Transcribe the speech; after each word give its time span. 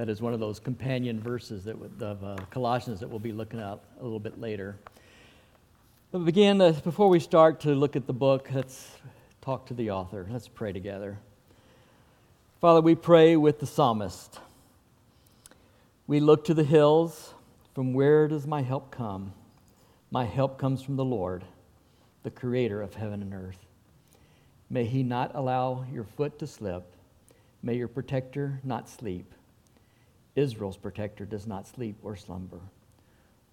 That 0.00 0.08
is 0.08 0.22
one 0.22 0.32
of 0.32 0.40
those 0.40 0.58
companion 0.58 1.20
verses 1.20 1.64
that, 1.64 1.76
of 2.00 2.24
uh, 2.24 2.36
Colossians 2.50 3.00
that 3.00 3.10
we'll 3.10 3.18
be 3.18 3.32
looking 3.32 3.60
at 3.60 3.80
a 4.00 4.02
little 4.02 4.18
bit 4.18 4.40
later. 4.40 4.78
But 6.10 6.20
begin, 6.20 6.58
uh, 6.58 6.72
before 6.72 7.10
we 7.10 7.20
start 7.20 7.60
to 7.60 7.74
look 7.74 7.96
at 7.96 8.06
the 8.06 8.14
book, 8.14 8.48
let's 8.50 8.92
talk 9.42 9.66
to 9.66 9.74
the 9.74 9.90
author. 9.90 10.26
Let's 10.30 10.48
pray 10.48 10.72
together. 10.72 11.18
Father, 12.62 12.80
we 12.80 12.94
pray 12.94 13.36
with 13.36 13.60
the 13.60 13.66
psalmist. 13.66 14.40
We 16.06 16.18
look 16.18 16.46
to 16.46 16.54
the 16.54 16.64
hills. 16.64 17.34
From 17.74 17.92
where 17.92 18.26
does 18.26 18.46
my 18.46 18.62
help 18.62 18.90
come? 18.90 19.34
My 20.10 20.24
help 20.24 20.56
comes 20.56 20.80
from 20.80 20.96
the 20.96 21.04
Lord, 21.04 21.44
the 22.22 22.30
creator 22.30 22.80
of 22.80 22.94
heaven 22.94 23.20
and 23.20 23.34
earth. 23.34 23.66
May 24.70 24.86
he 24.86 25.02
not 25.02 25.32
allow 25.34 25.84
your 25.92 26.04
foot 26.04 26.38
to 26.38 26.46
slip. 26.46 26.90
May 27.62 27.74
your 27.74 27.88
protector 27.88 28.60
not 28.64 28.88
sleep. 28.88 29.34
Israel's 30.40 30.76
protector 30.76 31.24
does 31.24 31.46
not 31.46 31.68
sleep 31.68 31.96
or 32.02 32.16
slumber. 32.16 32.60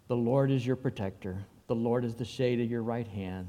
The 0.07 0.15
Lord 0.15 0.49
is 0.49 0.65
your 0.65 0.77
protector. 0.77 1.45
The 1.67 1.75
Lord 1.75 2.05
is 2.05 2.15
the 2.15 2.25
shade 2.25 2.61
of 2.61 2.71
your 2.71 2.81
right 2.81 3.07
hand. 3.07 3.47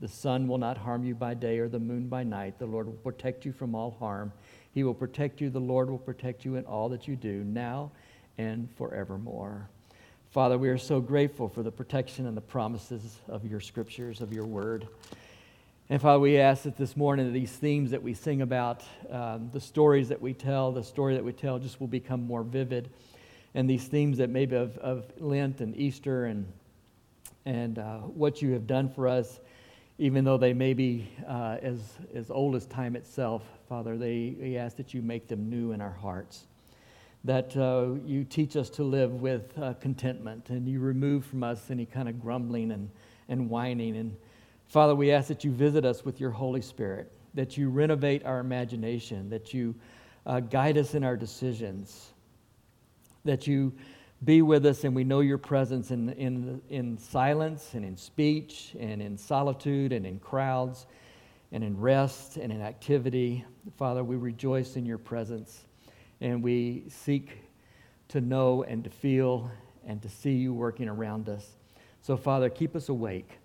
The 0.00 0.08
sun 0.08 0.48
will 0.48 0.58
not 0.58 0.78
harm 0.78 1.04
you 1.04 1.14
by 1.14 1.34
day 1.34 1.58
or 1.58 1.68
the 1.68 1.78
moon 1.78 2.08
by 2.08 2.22
night. 2.22 2.58
The 2.58 2.66
Lord 2.66 2.86
will 2.86 2.94
protect 2.94 3.44
you 3.44 3.52
from 3.52 3.74
all 3.74 3.96
harm. 3.98 4.32
He 4.72 4.84
will 4.84 4.94
protect 4.94 5.40
you. 5.40 5.50
The 5.50 5.60
Lord 5.60 5.90
will 5.90 5.98
protect 5.98 6.44
you 6.44 6.56
in 6.56 6.64
all 6.64 6.88
that 6.88 7.06
you 7.06 7.14
do, 7.14 7.44
now 7.44 7.90
and 8.38 8.70
forevermore. 8.76 9.68
Father, 10.30 10.56
we 10.56 10.68
are 10.68 10.78
so 10.78 11.00
grateful 11.00 11.48
for 11.48 11.62
the 11.62 11.72
protection 11.72 12.26
and 12.26 12.36
the 12.36 12.40
promises 12.40 13.18
of 13.28 13.44
your 13.44 13.60
scriptures, 13.60 14.20
of 14.20 14.32
your 14.32 14.46
word. 14.46 14.88
And 15.90 16.02
Father, 16.02 16.20
we 16.20 16.36
ask 16.36 16.64
that 16.64 16.76
this 16.76 16.98
morning 16.98 17.32
these 17.32 17.50
themes 17.50 17.92
that 17.92 18.02
we 18.02 18.12
sing 18.12 18.42
about, 18.42 18.82
um, 19.10 19.48
the 19.54 19.60
stories 19.60 20.10
that 20.10 20.20
we 20.20 20.34
tell, 20.34 20.70
the 20.70 20.84
story 20.84 21.14
that 21.14 21.24
we 21.24 21.32
tell 21.32 21.58
just 21.58 21.80
will 21.80 21.86
become 21.86 22.26
more 22.26 22.42
vivid. 22.42 22.90
And 23.54 23.70
these 23.70 23.86
themes 23.86 24.18
that 24.18 24.28
maybe 24.28 24.54
of, 24.54 24.76
of 24.78 25.06
Lent 25.18 25.62
and 25.62 25.74
Easter 25.78 26.26
and, 26.26 26.46
and 27.46 27.78
uh, 27.78 28.00
what 28.00 28.42
you 28.42 28.52
have 28.52 28.66
done 28.66 28.90
for 28.90 29.08
us, 29.08 29.40
even 29.96 30.24
though 30.24 30.36
they 30.36 30.52
may 30.52 30.74
be 30.74 31.08
uh, 31.26 31.56
as, 31.62 31.80
as 32.14 32.30
old 32.30 32.54
as 32.54 32.66
time 32.66 32.94
itself, 32.94 33.42
Father, 33.66 33.96
they, 33.96 34.36
we 34.38 34.58
ask 34.58 34.76
that 34.76 34.92
you 34.92 35.00
make 35.00 35.26
them 35.26 35.48
new 35.48 35.72
in 35.72 35.80
our 35.80 35.96
hearts. 36.02 36.44
That 37.24 37.56
uh, 37.56 37.94
you 38.04 38.24
teach 38.24 38.56
us 38.56 38.68
to 38.70 38.82
live 38.82 39.22
with 39.22 39.58
uh, 39.58 39.72
contentment 39.80 40.50
and 40.50 40.68
you 40.68 40.80
remove 40.80 41.24
from 41.24 41.42
us 41.42 41.70
any 41.70 41.86
kind 41.86 42.10
of 42.10 42.20
grumbling 42.20 42.72
and, 42.72 42.90
and 43.30 43.48
whining 43.48 43.96
and 43.96 44.14
Father, 44.68 44.94
we 44.94 45.10
ask 45.10 45.28
that 45.28 45.44
you 45.44 45.50
visit 45.50 45.86
us 45.86 46.04
with 46.04 46.20
your 46.20 46.30
Holy 46.30 46.60
Spirit, 46.60 47.10
that 47.32 47.56
you 47.56 47.70
renovate 47.70 48.24
our 48.26 48.38
imagination, 48.38 49.30
that 49.30 49.54
you 49.54 49.74
uh, 50.26 50.40
guide 50.40 50.76
us 50.76 50.94
in 50.94 51.02
our 51.02 51.16
decisions, 51.16 52.12
that 53.24 53.46
you 53.46 53.72
be 54.24 54.42
with 54.42 54.66
us 54.66 54.84
and 54.84 54.94
we 54.94 55.04
know 55.04 55.20
your 55.20 55.38
presence 55.38 55.90
in, 55.90 56.10
in, 56.10 56.60
in 56.68 56.98
silence 56.98 57.74
and 57.74 57.84
in 57.84 57.96
speech 57.96 58.74
and 58.78 59.00
in 59.00 59.16
solitude 59.16 59.92
and 59.92 60.04
in 60.04 60.18
crowds 60.18 60.86
and 61.52 61.64
in 61.64 61.78
rest 61.80 62.36
and 62.36 62.52
in 62.52 62.60
activity. 62.60 63.44
Father, 63.78 64.04
we 64.04 64.16
rejoice 64.16 64.76
in 64.76 64.84
your 64.84 64.98
presence 64.98 65.64
and 66.20 66.42
we 66.42 66.84
seek 66.88 67.38
to 68.08 68.20
know 68.20 68.64
and 68.64 68.84
to 68.84 68.90
feel 68.90 69.50
and 69.86 70.02
to 70.02 70.10
see 70.10 70.32
you 70.32 70.52
working 70.52 70.88
around 70.88 71.28
us. 71.28 71.56
So, 72.02 72.16
Father, 72.18 72.50
keep 72.50 72.76
us 72.76 72.90
awake 72.90 73.38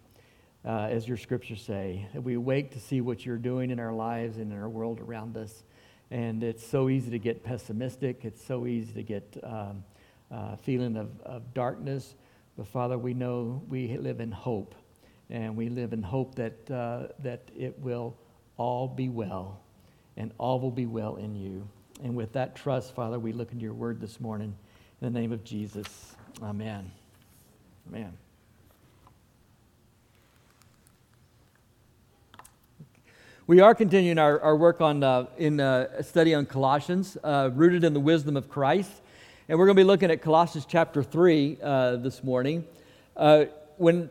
uh, 0.65 0.87
as 0.89 1.07
your 1.07 1.17
scriptures 1.17 1.61
say, 1.61 2.07
we 2.15 2.35
awake 2.35 2.71
to 2.71 2.79
see 2.79 3.01
what 3.01 3.25
you're 3.25 3.37
doing 3.37 3.69
in 3.69 3.79
our 3.79 3.93
lives 3.93 4.37
and 4.37 4.51
in 4.51 4.57
our 4.57 4.69
world 4.69 4.99
around 4.99 5.35
us. 5.37 5.63
And 6.09 6.43
it's 6.43 6.65
so 6.65 6.89
easy 6.89 7.11
to 7.11 7.19
get 7.19 7.43
pessimistic. 7.43 8.23
It's 8.23 8.43
so 8.43 8.65
easy 8.67 8.93
to 8.93 9.03
get 9.03 9.37
um, 9.43 9.83
uh, 10.31 10.55
feeling 10.57 10.95
of, 10.95 11.09
of 11.21 11.53
darkness. 11.53 12.15
But 12.57 12.67
Father, 12.67 12.97
we 12.97 13.13
know 13.13 13.61
we 13.67 13.97
live 13.97 14.19
in 14.19 14.31
hope, 14.31 14.75
and 15.29 15.55
we 15.55 15.69
live 15.69 15.91
in 15.91 16.03
hope 16.03 16.35
that 16.35 16.69
uh, 16.69 17.07
that 17.19 17.49
it 17.57 17.79
will 17.79 18.15
all 18.57 18.87
be 18.87 19.09
well, 19.09 19.59
and 20.17 20.31
all 20.37 20.59
will 20.59 20.71
be 20.71 20.85
well 20.85 21.15
in 21.15 21.35
you. 21.35 21.67
And 22.03 22.15
with 22.15 22.33
that 22.33 22.55
trust, 22.55 22.93
Father, 22.93 23.17
we 23.17 23.31
look 23.31 23.51
into 23.51 23.63
your 23.63 23.73
word 23.73 23.99
this 23.99 24.19
morning. 24.19 24.55
In 25.01 25.11
the 25.11 25.19
name 25.19 25.31
of 25.31 25.43
Jesus, 25.43 26.15
Amen. 26.41 26.91
Amen. 27.89 28.22
We 33.45 33.59
are 33.59 33.75
continuing 33.75 34.19
our, 34.19 34.39
our 34.39 34.55
work 34.55 34.79
on, 34.79 35.03
uh, 35.03 35.25
in 35.37 35.59
uh, 35.59 35.89
a 35.97 36.03
study 36.03 36.33
on 36.33 36.45
Colossians, 36.45 37.17
uh, 37.25 37.49
rooted 37.53 37.83
in 37.83 37.93
the 37.93 37.99
wisdom 37.99 38.37
of 38.37 38.47
Christ. 38.47 38.89
And 39.49 39.59
we're 39.59 39.65
going 39.65 39.75
to 39.75 39.81
be 39.81 39.85
looking 39.85 40.09
at 40.11 40.21
Colossians 40.21 40.65
chapter 40.65 41.03
3 41.03 41.57
uh, 41.61 41.95
this 41.97 42.23
morning. 42.23 42.63
Uh, 43.17 43.45
when 43.75 44.09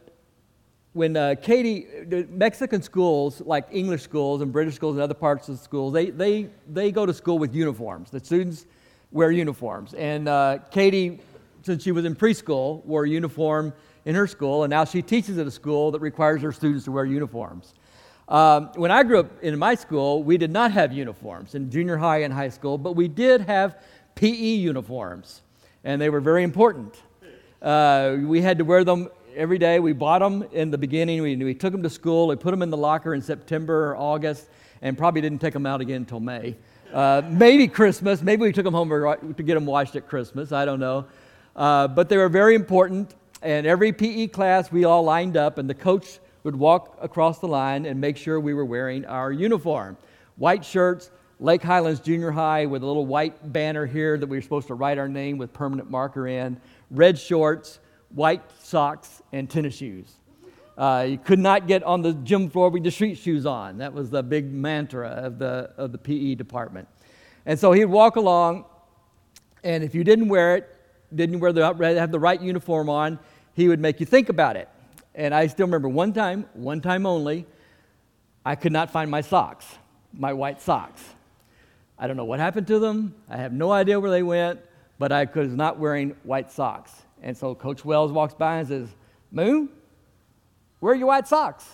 when 0.92 1.16
uh, 1.16 1.36
Katie, 1.40 1.86
Mexican 2.28 2.82
schools, 2.82 3.40
like 3.40 3.66
English 3.72 4.02
schools 4.02 4.42
and 4.42 4.52
British 4.52 4.74
schools 4.74 4.96
and 4.96 5.02
other 5.02 5.14
parts 5.14 5.48
of 5.48 5.56
the 5.56 5.64
schools, 5.64 5.94
they, 5.94 6.10
they, 6.10 6.50
they 6.68 6.92
go 6.92 7.06
to 7.06 7.14
school 7.14 7.38
with 7.38 7.54
uniforms. 7.54 8.10
The 8.10 8.20
students 8.20 8.66
wear 9.12 9.30
uniforms. 9.30 9.94
And 9.94 10.28
Katie, 10.70 11.20
since 11.62 11.82
she 11.82 11.92
was 11.92 12.04
in 12.04 12.14
preschool, 12.14 12.84
wore 12.84 13.04
a 13.04 13.08
uniform 13.08 13.72
in 14.04 14.14
her 14.14 14.26
school, 14.26 14.64
and 14.64 14.70
now 14.70 14.84
she 14.84 15.00
teaches 15.00 15.38
at 15.38 15.46
a 15.46 15.50
school 15.50 15.90
that 15.92 16.00
requires 16.00 16.42
her 16.42 16.52
students 16.52 16.84
to 16.84 16.92
wear 16.92 17.06
uniforms. 17.06 17.72
Um, 18.32 18.70
when 18.76 18.90
I 18.90 19.02
grew 19.02 19.20
up 19.20 19.42
in 19.42 19.58
my 19.58 19.74
school, 19.74 20.22
we 20.22 20.38
did 20.38 20.50
not 20.50 20.72
have 20.72 20.90
uniforms 20.90 21.54
in 21.54 21.70
junior 21.70 21.98
high 21.98 22.22
and 22.22 22.32
high 22.32 22.48
school, 22.48 22.78
but 22.78 22.96
we 22.96 23.06
did 23.06 23.42
have 23.42 23.76
PE 24.14 24.30
uniforms, 24.30 25.42
and 25.84 26.00
they 26.00 26.08
were 26.08 26.18
very 26.22 26.42
important. 26.42 26.96
Uh, 27.60 28.16
we 28.22 28.40
had 28.40 28.56
to 28.56 28.64
wear 28.64 28.84
them 28.84 29.10
every 29.36 29.58
day. 29.58 29.80
We 29.80 29.92
bought 29.92 30.20
them 30.20 30.46
in 30.50 30.70
the 30.70 30.78
beginning. 30.78 31.20
We, 31.20 31.36
we 31.36 31.52
took 31.52 31.72
them 31.72 31.82
to 31.82 31.90
school. 31.90 32.26
We 32.26 32.36
put 32.36 32.52
them 32.52 32.62
in 32.62 32.70
the 32.70 32.76
locker 32.78 33.12
in 33.12 33.20
September 33.20 33.90
or 33.90 33.98
August, 33.98 34.48
and 34.80 34.96
probably 34.96 35.20
didn't 35.20 35.42
take 35.42 35.52
them 35.52 35.66
out 35.66 35.82
again 35.82 35.96
until 35.96 36.20
May. 36.20 36.56
Uh, 36.90 37.20
maybe 37.28 37.68
Christmas. 37.68 38.22
Maybe 38.22 38.44
we 38.44 38.52
took 38.52 38.64
them 38.64 38.72
home 38.72 38.88
to 38.88 39.42
get 39.42 39.56
them 39.56 39.66
washed 39.66 39.94
at 39.94 40.08
Christmas. 40.08 40.52
I 40.52 40.64
don't 40.64 40.80
know. 40.80 41.04
Uh, 41.54 41.86
but 41.86 42.08
they 42.08 42.16
were 42.16 42.30
very 42.30 42.54
important. 42.54 43.14
And 43.42 43.66
every 43.66 43.92
PE 43.92 44.28
class, 44.28 44.72
we 44.72 44.84
all 44.84 45.02
lined 45.02 45.36
up, 45.36 45.58
and 45.58 45.68
the 45.68 45.74
coach 45.74 46.18
would 46.44 46.56
walk 46.56 46.98
across 47.00 47.38
the 47.38 47.48
line 47.48 47.86
and 47.86 48.00
make 48.00 48.16
sure 48.16 48.40
we 48.40 48.54
were 48.54 48.64
wearing 48.64 49.04
our 49.06 49.32
uniform. 49.32 49.96
White 50.36 50.64
shirts, 50.64 51.10
Lake 51.38 51.62
Highlands 51.62 52.00
Junior 52.00 52.30
High 52.30 52.66
with 52.66 52.82
a 52.82 52.86
little 52.86 53.06
white 53.06 53.52
banner 53.52 53.86
here 53.86 54.16
that 54.16 54.26
we 54.26 54.36
were 54.36 54.42
supposed 54.42 54.68
to 54.68 54.74
write 54.74 54.98
our 54.98 55.08
name 55.08 55.38
with 55.38 55.52
permanent 55.52 55.90
marker 55.90 56.28
in, 56.28 56.60
red 56.90 57.18
shorts, 57.18 57.80
white 58.10 58.42
socks, 58.60 59.22
and 59.32 59.48
tennis 59.48 59.74
shoes. 59.74 60.14
Uh, 60.76 61.06
you 61.08 61.18
could 61.18 61.38
not 61.38 61.66
get 61.66 61.82
on 61.82 62.00
the 62.00 62.14
gym 62.14 62.48
floor 62.48 62.70
with 62.70 62.84
your 62.84 62.92
street 62.92 63.16
shoes 63.16 63.44
on. 63.44 63.78
That 63.78 63.92
was 63.92 64.10
the 64.10 64.22
big 64.22 64.52
mantra 64.52 65.08
of 65.08 65.38
the, 65.38 65.70
of 65.76 65.92
the 65.92 65.98
PE 65.98 66.36
department. 66.36 66.88
And 67.44 67.58
so 67.58 67.72
he'd 67.72 67.86
walk 67.86 68.16
along, 68.16 68.64
and 69.64 69.84
if 69.84 69.94
you 69.94 70.04
didn't 70.04 70.28
wear 70.28 70.56
it, 70.56 70.76
didn't 71.14 71.40
wear 71.40 71.52
the, 71.52 71.62
have 71.98 72.10
the 72.10 72.18
right 72.18 72.40
uniform 72.40 72.88
on, 72.88 73.18
he 73.54 73.68
would 73.68 73.80
make 73.80 74.00
you 74.00 74.06
think 74.06 74.28
about 74.28 74.56
it. 74.56 74.68
And 75.14 75.34
I 75.34 75.46
still 75.46 75.66
remember 75.66 75.88
one 75.88 76.12
time, 76.12 76.46
one 76.54 76.80
time 76.80 77.06
only, 77.06 77.46
I 78.44 78.54
could 78.54 78.72
not 78.72 78.90
find 78.90 79.10
my 79.10 79.20
socks, 79.20 79.66
my 80.12 80.32
white 80.32 80.60
socks. 80.60 81.02
I 81.98 82.06
don't 82.06 82.16
know 82.16 82.24
what 82.24 82.40
happened 82.40 82.66
to 82.68 82.78
them. 82.78 83.14
I 83.28 83.36
have 83.36 83.52
no 83.52 83.70
idea 83.70 84.00
where 84.00 84.10
they 84.10 84.22
went, 84.22 84.60
but 84.98 85.12
I 85.12 85.28
was 85.32 85.52
not 85.52 85.78
wearing 85.78 86.16
white 86.24 86.50
socks. 86.50 86.92
And 87.22 87.36
so 87.36 87.54
Coach 87.54 87.84
Wells 87.84 88.10
walks 88.10 88.34
by 88.34 88.56
and 88.56 88.68
says, 88.68 88.88
Moon, 89.30 89.68
where 90.80 90.92
are 90.92 90.96
your 90.96 91.06
white 91.06 91.28
socks? 91.28 91.64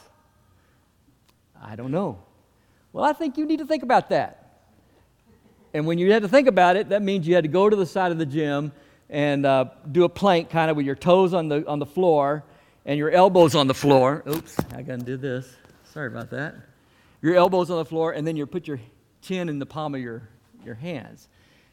I 1.60 1.76
don't 1.76 1.90
know. 1.90 2.18
Well, 2.92 3.04
I 3.04 3.12
think 3.12 3.38
you 3.38 3.46
need 3.46 3.58
to 3.58 3.66
think 3.66 3.82
about 3.82 4.10
that. 4.10 4.60
And 5.72 5.86
when 5.86 5.98
you 5.98 6.12
had 6.12 6.22
to 6.22 6.28
think 6.28 6.48
about 6.48 6.76
it, 6.76 6.90
that 6.90 7.02
means 7.02 7.26
you 7.26 7.34
had 7.34 7.44
to 7.44 7.48
go 7.48 7.68
to 7.70 7.76
the 7.76 7.86
side 7.86 8.12
of 8.12 8.18
the 8.18 8.26
gym 8.26 8.72
and 9.08 9.46
uh, 9.46 9.66
do 9.90 10.04
a 10.04 10.08
plank 10.08 10.50
kind 10.50 10.70
of 10.70 10.76
with 10.76 10.84
your 10.84 10.94
toes 10.94 11.32
on 11.32 11.48
the, 11.48 11.66
on 11.66 11.78
the 11.78 11.86
floor 11.86 12.44
and 12.88 12.96
your 12.96 13.10
elbows 13.10 13.54
on 13.54 13.66
the 13.66 13.74
floor. 13.74 14.24
Oops, 14.26 14.56
I 14.74 14.80
gotta 14.80 15.02
do 15.02 15.18
this. 15.18 15.46
Sorry 15.92 16.06
about 16.06 16.30
that. 16.30 16.54
Your 17.20 17.34
elbows 17.34 17.70
on 17.70 17.76
the 17.76 17.84
floor, 17.84 18.12
and 18.12 18.26
then 18.26 18.34
you 18.34 18.46
put 18.46 18.66
your 18.66 18.80
chin 19.20 19.50
in 19.50 19.58
the 19.58 19.66
palm 19.66 19.94
of 19.94 20.00
your, 20.00 20.26
your 20.64 20.74
hands. 20.74 21.28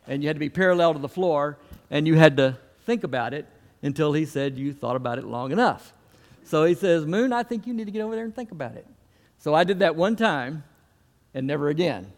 And 0.07 0.21
you 0.21 0.27
had 0.27 0.35
to 0.35 0.41
be 0.41 0.49
parallel 0.49 0.93
to 0.93 0.99
the 0.99 1.07
floor, 1.07 1.57
and 1.89 2.05
you 2.05 2.15
had 2.15 2.35
to 2.37 2.57
think 2.85 3.05
about 3.05 3.33
it 3.33 3.47
until 3.81 4.11
he 4.11 4.25
said 4.25 4.57
you 4.57 4.73
thought 4.73 4.97
about 4.97 5.17
it 5.17 5.23
long 5.23 5.53
enough. 5.53 5.93
So 6.43 6.65
he 6.65 6.73
says, 6.73 7.05
Moon, 7.05 7.31
I 7.31 7.43
think 7.43 7.65
you 7.65 7.73
need 7.73 7.85
to 7.85 7.91
get 7.91 8.01
over 8.01 8.13
there 8.13 8.25
and 8.25 8.35
think 8.35 8.51
about 8.51 8.75
it. 8.75 8.85
So 9.37 9.53
I 9.53 9.63
did 9.63 9.79
that 9.79 9.95
one 9.95 10.17
time 10.17 10.65
and 11.33 11.47
never 11.47 11.69
again 11.69 12.11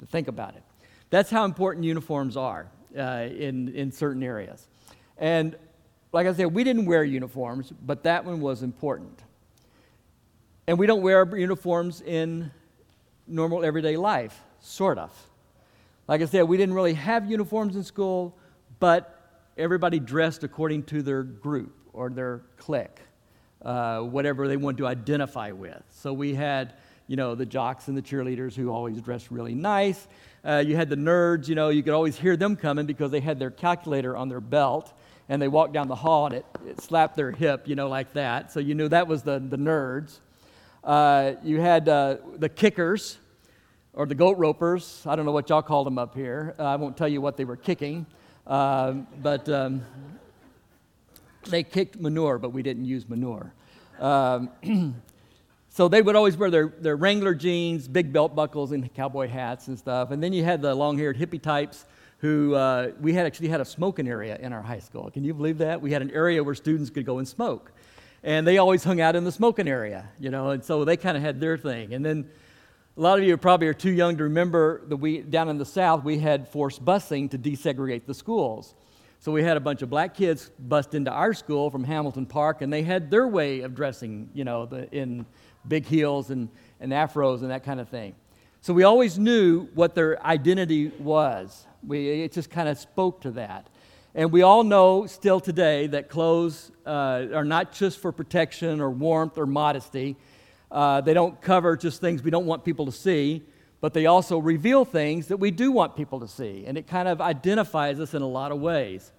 to 0.00 0.06
think 0.06 0.28
about 0.28 0.56
it. 0.56 0.62
That's 1.08 1.30
how 1.30 1.46
important 1.46 1.86
uniforms 1.86 2.36
are 2.36 2.68
uh, 2.96 3.28
in, 3.30 3.70
in 3.74 3.92
certain 3.92 4.22
areas. 4.22 4.68
And 5.16 5.56
like 6.12 6.26
I 6.26 6.32
said, 6.34 6.52
we 6.52 6.62
didn't 6.62 6.84
wear 6.84 7.02
uniforms, 7.02 7.72
but 7.84 8.02
that 8.02 8.24
one 8.24 8.40
was 8.40 8.62
important. 8.62 9.22
And 10.66 10.78
we 10.78 10.86
don't 10.86 11.02
wear 11.02 11.24
uniforms 11.36 12.02
in 12.02 12.50
normal 13.26 13.64
everyday 13.64 13.96
life, 13.96 14.38
sort 14.60 14.98
of. 14.98 15.10
Like 16.06 16.20
I 16.20 16.26
said, 16.26 16.42
we 16.42 16.58
didn't 16.58 16.74
really 16.74 16.94
have 16.94 17.30
uniforms 17.30 17.76
in 17.76 17.82
school, 17.82 18.36
but 18.78 19.18
everybody 19.56 19.98
dressed 19.98 20.44
according 20.44 20.84
to 20.84 21.02
their 21.02 21.22
group 21.22 21.74
or 21.94 22.10
their 22.10 22.42
clique, 22.58 23.00
uh, 23.62 24.00
whatever 24.00 24.48
they 24.48 24.56
wanted 24.58 24.78
to 24.78 24.86
identify 24.86 25.50
with. 25.50 25.82
So 25.90 26.12
we 26.12 26.34
had, 26.34 26.74
you 27.06 27.16
know, 27.16 27.34
the 27.34 27.46
jocks 27.46 27.88
and 27.88 27.96
the 27.96 28.02
cheerleaders 28.02 28.54
who 28.54 28.70
always 28.70 29.00
dressed 29.00 29.30
really 29.30 29.54
nice. 29.54 30.06
Uh, 30.44 30.62
you 30.66 30.76
had 30.76 30.90
the 30.90 30.96
nerds, 30.96 31.48
you 31.48 31.54
know, 31.54 31.70
you 31.70 31.82
could 31.82 31.94
always 31.94 32.18
hear 32.18 32.36
them 32.36 32.56
coming 32.56 32.84
because 32.84 33.10
they 33.10 33.20
had 33.20 33.38
their 33.38 33.50
calculator 33.50 34.16
on 34.16 34.28
their 34.28 34.40
belt 34.40 34.92
and 35.28 35.40
they 35.40 35.48
walked 35.48 35.72
down 35.72 35.88
the 35.88 35.94
hall 35.94 36.26
and 36.26 36.36
it, 36.36 36.46
it 36.66 36.80
slapped 36.80 37.16
their 37.16 37.30
hip, 37.30 37.68
you 37.68 37.74
know, 37.74 37.88
like 37.88 38.12
that. 38.14 38.52
So 38.52 38.60
you 38.60 38.74
knew 38.74 38.88
that 38.88 39.06
was 39.06 39.22
the, 39.22 39.38
the 39.38 39.56
nerds. 39.56 40.18
Uh, 40.84 41.34
you 41.42 41.60
had 41.60 41.88
uh, 41.88 42.16
the 42.36 42.48
kickers 42.48 43.18
or 43.94 44.06
the 44.06 44.14
goat 44.14 44.38
ropers. 44.38 45.02
I 45.06 45.16
don't 45.16 45.24
know 45.26 45.32
what 45.32 45.48
y'all 45.48 45.62
called 45.62 45.86
them 45.86 45.98
up 45.98 46.14
here. 46.14 46.54
Uh, 46.58 46.64
I 46.64 46.76
won't 46.76 46.96
tell 46.96 47.08
you 47.08 47.20
what 47.20 47.36
they 47.36 47.44
were 47.44 47.56
kicking, 47.56 48.06
uh, 48.46 48.92
but 49.22 49.48
um, 49.48 49.82
they 51.48 51.62
kicked 51.62 52.00
manure, 52.00 52.38
but 52.38 52.50
we 52.50 52.62
didn't 52.62 52.84
use 52.84 53.08
manure. 53.08 53.52
Um, 54.00 54.50
so 55.68 55.88
they 55.88 56.02
would 56.02 56.16
always 56.16 56.36
wear 56.36 56.50
their, 56.50 56.66
their 56.66 56.96
Wrangler 56.96 57.34
jeans, 57.34 57.86
big 57.86 58.12
belt 58.12 58.34
buckles, 58.34 58.72
and 58.72 58.92
cowboy 58.94 59.28
hats 59.28 59.68
and 59.68 59.78
stuff. 59.78 60.10
And 60.10 60.22
then 60.22 60.32
you 60.32 60.42
had 60.42 60.62
the 60.62 60.74
long 60.74 60.98
haired 60.98 61.16
hippie 61.16 61.40
types 61.40 61.84
who 62.22 62.54
uh, 62.54 62.92
we 63.00 63.12
had 63.12 63.26
actually 63.26 63.48
had 63.48 63.60
a 63.60 63.64
smoking 63.64 64.06
area 64.06 64.38
in 64.40 64.52
our 64.52 64.62
high 64.62 64.78
school. 64.78 65.10
Can 65.10 65.24
you 65.24 65.34
believe 65.34 65.58
that? 65.58 65.82
We 65.82 65.90
had 65.90 66.02
an 66.02 66.10
area 66.12 66.42
where 66.42 66.54
students 66.54 66.88
could 66.88 67.04
go 67.04 67.18
and 67.18 67.26
smoke. 67.26 67.72
And 68.22 68.46
they 68.46 68.58
always 68.58 68.84
hung 68.84 69.00
out 69.00 69.16
in 69.16 69.24
the 69.24 69.32
smoking 69.32 69.66
area, 69.66 70.08
you 70.20 70.30
know, 70.30 70.50
and 70.50 70.64
so 70.64 70.84
they 70.84 70.96
kind 70.96 71.16
of 71.16 71.22
had 71.24 71.40
their 71.40 71.58
thing. 71.58 71.92
And 71.92 72.06
then 72.06 72.30
a 72.96 73.00
lot 73.00 73.18
of 73.18 73.24
you 73.24 73.36
probably 73.36 73.66
are 73.66 73.74
too 73.74 73.90
young 73.90 74.16
to 74.18 74.22
remember 74.22 74.82
that 74.86 74.98
we, 74.98 75.22
down 75.22 75.48
in 75.48 75.58
the 75.58 75.66
South, 75.66 76.04
we 76.04 76.18
had 76.18 76.46
forced 76.46 76.84
busing 76.84 77.28
to 77.32 77.38
desegregate 77.38 78.06
the 78.06 78.14
schools. 78.14 78.76
So 79.18 79.32
we 79.32 79.42
had 79.42 79.56
a 79.56 79.60
bunch 79.60 79.82
of 79.82 79.90
black 79.90 80.14
kids 80.14 80.52
bust 80.60 80.94
into 80.94 81.10
our 81.10 81.34
school 81.34 81.70
from 81.70 81.82
Hamilton 81.82 82.26
Park, 82.26 82.62
and 82.62 82.72
they 82.72 82.82
had 82.82 83.10
their 83.10 83.26
way 83.26 83.62
of 83.62 83.74
dressing, 83.74 84.30
you 84.32 84.44
know, 84.44 84.66
the, 84.66 84.88
in 84.94 85.26
big 85.66 85.86
heels 85.86 86.30
and, 86.30 86.48
and 86.78 86.92
afros 86.92 87.40
and 87.40 87.50
that 87.50 87.64
kind 87.64 87.80
of 87.80 87.88
thing. 87.88 88.14
So 88.64 88.72
we 88.72 88.84
always 88.84 89.18
knew 89.18 89.66
what 89.74 89.96
their 89.96 90.24
identity 90.24 90.92
was. 91.00 91.66
We, 91.84 92.22
it 92.22 92.30
just 92.30 92.48
kind 92.48 92.68
of 92.68 92.78
spoke 92.78 93.22
to 93.22 93.32
that. 93.32 93.66
And 94.14 94.30
we 94.30 94.42
all 94.42 94.62
know 94.62 95.04
still 95.06 95.40
today 95.40 95.88
that 95.88 96.08
clothes 96.08 96.70
uh, 96.86 97.26
are 97.34 97.44
not 97.44 97.72
just 97.72 97.98
for 97.98 98.12
protection 98.12 98.80
or 98.80 98.88
warmth 98.88 99.36
or 99.36 99.46
modesty. 99.46 100.16
Uh, 100.70 101.00
they 101.00 101.12
don't 101.12 101.40
cover 101.40 101.76
just 101.76 102.00
things 102.00 102.22
we 102.22 102.30
don't 102.30 102.46
want 102.46 102.64
people 102.64 102.86
to 102.86 102.92
see, 102.92 103.42
but 103.80 103.94
they 103.94 104.06
also 104.06 104.38
reveal 104.38 104.84
things 104.84 105.26
that 105.26 105.38
we 105.38 105.50
do 105.50 105.72
want 105.72 105.96
people 105.96 106.20
to 106.20 106.28
see. 106.28 106.62
And 106.64 106.78
it 106.78 106.86
kind 106.86 107.08
of 107.08 107.20
identifies 107.20 107.98
us 107.98 108.14
in 108.14 108.22
a 108.22 108.28
lot 108.28 108.52
of 108.52 108.60
ways. 108.60 109.10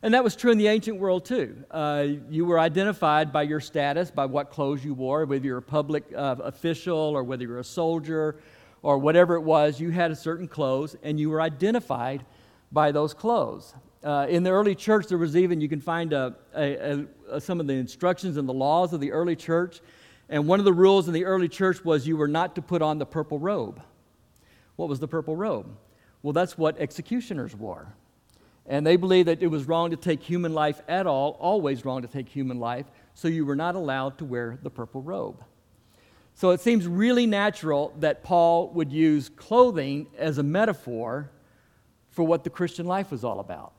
And 0.00 0.14
that 0.14 0.24
was 0.24 0.34
true 0.34 0.50
in 0.50 0.56
the 0.56 0.68
ancient 0.68 0.98
world 0.98 1.26
too. 1.26 1.62
Uh, 1.70 2.06
you 2.30 2.46
were 2.46 2.58
identified 2.58 3.34
by 3.34 3.42
your 3.42 3.60
status, 3.60 4.10
by 4.10 4.24
what 4.24 4.50
clothes 4.50 4.82
you 4.82 4.94
wore, 4.94 5.26
whether 5.26 5.44
you're 5.44 5.58
a 5.58 5.62
public 5.62 6.04
uh, 6.16 6.36
official 6.38 6.96
or 6.96 7.22
whether 7.22 7.42
you're 7.42 7.58
a 7.58 7.64
soldier 7.64 8.36
or 8.82 8.98
whatever 8.98 9.34
it 9.34 9.42
was, 9.42 9.80
you 9.80 9.90
had 9.90 10.10
a 10.10 10.16
certain 10.16 10.48
clothes 10.48 10.96
and 11.02 11.18
you 11.18 11.30
were 11.30 11.40
identified 11.40 12.24
by 12.70 12.92
those 12.92 13.14
clothes. 13.14 13.74
Uh, 14.04 14.26
in 14.28 14.42
the 14.42 14.50
early 14.50 14.74
church, 14.74 15.06
there 15.06 15.18
was 15.18 15.36
even, 15.36 15.60
you 15.60 15.68
can 15.68 15.80
find 15.80 16.12
a, 16.12 16.34
a, 16.56 17.04
a, 17.30 17.40
some 17.40 17.58
of 17.60 17.66
the 17.66 17.72
instructions 17.74 18.36
and 18.36 18.48
the 18.48 18.52
laws 18.52 18.92
of 18.92 19.00
the 19.00 19.10
early 19.10 19.34
church 19.34 19.80
and 20.28 20.46
one 20.46 20.58
of 20.58 20.64
the 20.64 20.72
rules 20.72 21.08
in 21.08 21.14
the 21.14 21.24
early 21.24 21.48
church 21.48 21.84
was 21.84 22.06
you 22.06 22.16
were 22.16 22.28
not 22.28 22.54
to 22.56 22.62
put 22.62 22.82
on 22.82 22.98
the 22.98 23.06
purple 23.06 23.38
robe. 23.38 23.80
What 24.76 24.88
was 24.88 25.00
the 25.00 25.08
purple 25.08 25.34
robe? 25.34 25.74
Well, 26.22 26.32
that's 26.32 26.58
what 26.58 26.78
executioners 26.78 27.56
wore. 27.56 27.94
And 28.66 28.86
they 28.86 28.96
believed 28.96 29.28
that 29.28 29.42
it 29.42 29.46
was 29.46 29.66
wrong 29.66 29.90
to 29.90 29.96
take 29.96 30.22
human 30.22 30.52
life 30.52 30.82
at 30.88 31.06
all, 31.06 31.38
always 31.40 31.84
wrong 31.84 32.02
to 32.02 32.08
take 32.08 32.28
human 32.28 32.60
life, 32.60 32.84
so 33.14 33.26
you 33.26 33.46
were 33.46 33.56
not 33.56 33.74
allowed 33.74 34.18
to 34.18 34.26
wear 34.26 34.58
the 34.62 34.68
purple 34.68 35.00
robe. 35.00 35.42
So 36.38 36.50
it 36.50 36.60
seems 36.60 36.86
really 36.86 37.26
natural 37.26 37.92
that 37.98 38.22
Paul 38.22 38.68
would 38.68 38.92
use 38.92 39.28
clothing 39.28 40.06
as 40.16 40.38
a 40.38 40.44
metaphor 40.44 41.32
for 42.10 42.22
what 42.22 42.44
the 42.44 42.50
Christian 42.50 42.86
life 42.86 43.10
was 43.10 43.24
all 43.24 43.40
about. 43.40 43.72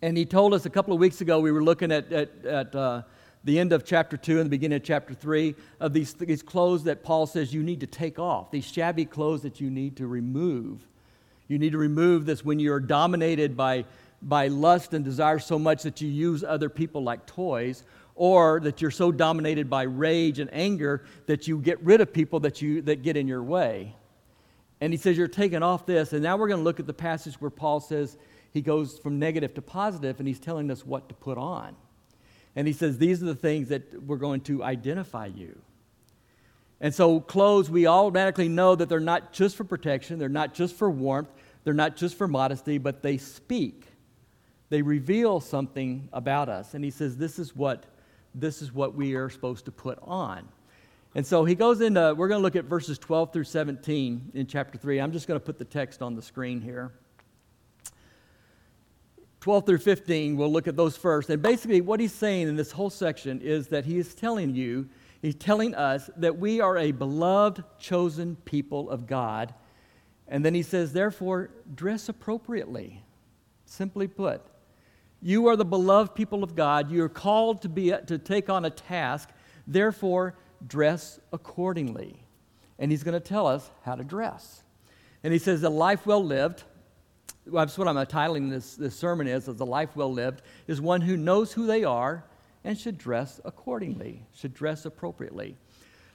And 0.00 0.16
he 0.16 0.24
told 0.24 0.54
us 0.54 0.64
a 0.64 0.70
couple 0.70 0.94
of 0.94 0.98
weeks 0.98 1.20
ago, 1.20 1.40
we 1.40 1.52
were 1.52 1.62
looking 1.62 1.92
at, 1.92 2.10
at, 2.10 2.46
at 2.46 2.74
uh, 2.74 3.02
the 3.44 3.58
end 3.58 3.74
of 3.74 3.84
chapter 3.84 4.16
2 4.16 4.38
and 4.38 4.46
the 4.46 4.50
beginning 4.50 4.76
of 4.76 4.82
chapter 4.82 5.12
3 5.12 5.54
of 5.78 5.92
these, 5.92 6.14
these 6.14 6.42
clothes 6.42 6.84
that 6.84 7.02
Paul 7.02 7.26
says 7.26 7.52
you 7.52 7.62
need 7.62 7.80
to 7.80 7.86
take 7.86 8.18
off, 8.18 8.50
these 8.50 8.64
shabby 8.64 9.04
clothes 9.04 9.42
that 9.42 9.60
you 9.60 9.68
need 9.68 9.98
to 9.98 10.06
remove. 10.06 10.88
You 11.48 11.58
need 11.58 11.72
to 11.72 11.78
remove 11.78 12.24
this 12.24 12.42
when 12.42 12.60
you're 12.60 12.80
dominated 12.80 13.58
by, 13.58 13.84
by 14.22 14.48
lust 14.48 14.94
and 14.94 15.04
desire 15.04 15.38
so 15.38 15.58
much 15.58 15.82
that 15.82 16.00
you 16.00 16.08
use 16.08 16.42
other 16.42 16.70
people 16.70 17.02
like 17.02 17.26
toys, 17.26 17.84
or 18.14 18.60
that 18.60 18.80
you're 18.82 18.90
so 18.90 19.10
dominated 19.10 19.70
by 19.70 19.82
rage 19.82 20.38
and 20.38 20.50
anger 20.52 21.04
that 21.26 21.48
you 21.48 21.58
get 21.58 21.82
rid 21.82 22.00
of 22.00 22.12
people 22.12 22.40
that, 22.40 22.60
you, 22.60 22.82
that 22.82 23.02
get 23.02 23.16
in 23.16 23.26
your 23.26 23.42
way. 23.42 23.94
And 24.80 24.92
he 24.92 24.96
says, 24.96 25.16
You're 25.16 25.28
taking 25.28 25.62
off 25.62 25.86
this. 25.86 26.12
And 26.12 26.22
now 26.22 26.36
we're 26.36 26.48
going 26.48 26.60
to 26.60 26.64
look 26.64 26.80
at 26.80 26.86
the 26.86 26.92
passage 26.92 27.40
where 27.40 27.50
Paul 27.50 27.80
says 27.80 28.18
he 28.52 28.60
goes 28.60 28.98
from 28.98 29.18
negative 29.18 29.54
to 29.54 29.62
positive, 29.62 30.18
and 30.18 30.28
he's 30.28 30.40
telling 30.40 30.70
us 30.70 30.84
what 30.84 31.08
to 31.08 31.14
put 31.14 31.38
on. 31.38 31.74
And 32.54 32.66
he 32.66 32.72
says, 32.72 32.98
These 32.98 33.22
are 33.22 33.26
the 33.26 33.34
things 33.34 33.68
that 33.68 34.02
we're 34.02 34.16
going 34.16 34.40
to 34.42 34.62
identify 34.62 35.26
you. 35.26 35.58
And 36.80 36.92
so, 36.92 37.20
clothes, 37.20 37.70
we 37.70 37.86
automatically 37.86 38.48
know 38.48 38.74
that 38.74 38.88
they're 38.88 38.98
not 39.00 39.32
just 39.32 39.56
for 39.56 39.64
protection, 39.64 40.18
they're 40.18 40.28
not 40.28 40.52
just 40.52 40.74
for 40.74 40.90
warmth, 40.90 41.30
they're 41.64 41.74
not 41.74 41.96
just 41.96 42.18
for 42.18 42.26
modesty, 42.26 42.78
but 42.78 43.02
they 43.02 43.18
speak. 43.18 43.86
They 44.68 44.82
reveal 44.82 45.38
something 45.38 46.08
about 46.12 46.48
us. 46.48 46.74
And 46.74 46.84
he 46.84 46.90
says, 46.90 47.16
This 47.16 47.38
is 47.38 47.54
what, 47.54 47.86
this 48.34 48.62
is 48.62 48.72
what 48.72 48.94
we 48.94 49.14
are 49.14 49.30
supposed 49.30 49.64
to 49.66 49.72
put 49.72 49.98
on. 50.02 50.48
And 51.14 51.26
so 51.26 51.44
he 51.44 51.54
goes 51.54 51.80
into, 51.80 52.14
we're 52.16 52.28
going 52.28 52.40
to 52.40 52.42
look 52.42 52.56
at 52.56 52.64
verses 52.64 52.98
12 52.98 53.32
through 53.32 53.44
17 53.44 54.32
in 54.34 54.46
chapter 54.46 54.78
3. 54.78 54.98
I'm 54.98 55.12
just 55.12 55.28
going 55.28 55.38
to 55.38 55.44
put 55.44 55.58
the 55.58 55.64
text 55.64 56.00
on 56.00 56.14
the 56.14 56.22
screen 56.22 56.60
here. 56.60 56.92
12 59.40 59.66
through 59.66 59.78
15, 59.78 60.36
we'll 60.36 60.52
look 60.52 60.68
at 60.68 60.76
those 60.76 60.96
first. 60.96 61.28
And 61.28 61.42
basically, 61.42 61.80
what 61.80 61.98
he's 61.98 62.12
saying 62.12 62.48
in 62.48 62.56
this 62.56 62.70
whole 62.70 62.90
section 62.90 63.40
is 63.40 63.68
that 63.68 63.84
he 63.84 63.98
is 63.98 64.14
telling 64.14 64.54
you, 64.54 64.88
he's 65.20 65.34
telling 65.34 65.74
us 65.74 66.08
that 66.16 66.38
we 66.38 66.60
are 66.60 66.78
a 66.78 66.92
beloved, 66.92 67.62
chosen 67.78 68.36
people 68.44 68.88
of 68.88 69.06
God. 69.06 69.52
And 70.28 70.44
then 70.44 70.54
he 70.54 70.62
says, 70.62 70.92
therefore, 70.92 71.50
dress 71.74 72.08
appropriately. 72.08 73.02
Simply 73.66 74.06
put, 74.06 74.42
you 75.22 75.46
are 75.46 75.56
the 75.56 75.64
beloved 75.64 76.14
people 76.14 76.42
of 76.42 76.54
God. 76.54 76.90
You 76.90 77.04
are 77.04 77.08
called 77.08 77.62
to, 77.62 77.68
be, 77.68 77.92
to 78.06 78.18
take 78.18 78.50
on 78.50 78.64
a 78.64 78.70
task. 78.70 79.30
Therefore, 79.66 80.34
dress 80.66 81.20
accordingly. 81.32 82.16
And 82.78 82.90
he's 82.90 83.04
going 83.04 83.14
to 83.14 83.20
tell 83.20 83.46
us 83.46 83.70
how 83.84 83.94
to 83.94 84.02
dress. 84.02 84.64
And 85.22 85.32
he 85.32 85.38
says, 85.38 85.62
a 85.62 85.70
life 85.70 86.04
well 86.06 86.24
lived 86.24 86.64
that's 87.46 87.76
what 87.76 87.88
I'm 87.88 87.96
titling 88.06 88.50
this, 88.50 88.76
this 88.76 88.94
sermon 88.94 89.26
is, 89.26 89.48
as 89.48 89.60
a 89.60 89.64
life 89.64 89.96
well 89.96 90.12
lived, 90.12 90.42
is 90.66 90.80
one 90.80 91.00
who 91.00 91.16
knows 91.16 91.52
who 91.52 91.66
they 91.66 91.84
are 91.84 92.24
and 92.64 92.78
should 92.78 92.98
dress 92.98 93.40
accordingly, 93.44 94.24
should 94.32 94.54
dress 94.54 94.84
appropriately. 94.84 95.56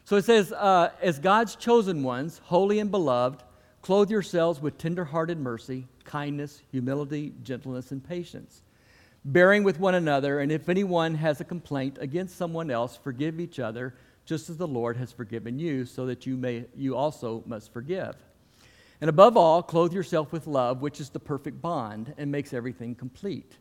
So 0.06 0.16
it 0.16 0.24
says, 0.24 0.54
uh, 0.54 0.92
as 1.02 1.20
God's 1.20 1.58
chosen 1.58 2.02
ones, 2.02 2.40
holy 2.46 2.80
and 2.80 2.90
beloved, 2.90 3.44
clothe 3.82 4.10
yourselves 4.10 4.62
with 4.62 4.78
tenderhearted 4.78 5.38
mercy, 5.38 5.88
kindness, 6.06 6.62
humility, 6.72 7.34
gentleness, 7.44 7.92
and 7.92 8.02
patience, 8.02 8.62
bearing 9.28 9.64
with 9.64 9.78
one 9.78 9.94
another, 9.94 10.40
and 10.40 10.52
if 10.52 10.70
anyone 10.70 11.14
has 11.16 11.42
a 11.42 11.44
complaint 11.44 11.98
against 12.00 12.38
someone 12.38 12.72
else, 12.72 12.98
forgive 12.98 13.40
each 13.40 13.60
other, 13.60 13.94
just 14.26 14.50
as 14.50 14.58
the 14.58 14.68
Lord 14.68 14.96
has 14.98 15.12
forgiven 15.12 15.60
you, 15.60 15.86
so 15.86 16.06
that 16.06 16.26
you 16.26 16.38
may 16.38 16.66
you 16.76 16.96
also 16.96 17.44
must 17.46 17.72
forgive. 17.72 18.16
And 19.02 19.10
above 19.10 19.38
all, 19.38 19.62
clothe 19.62 19.94
yourself 19.94 20.32
with 20.32 20.48
love, 20.48 20.82
which 20.82 21.00
is 21.00 21.10
the 21.10 21.20
perfect 21.20 21.62
bond 21.62 22.14
and 22.18 22.32
makes 22.32 22.54
everything 22.54 22.96
complete. 22.96 23.58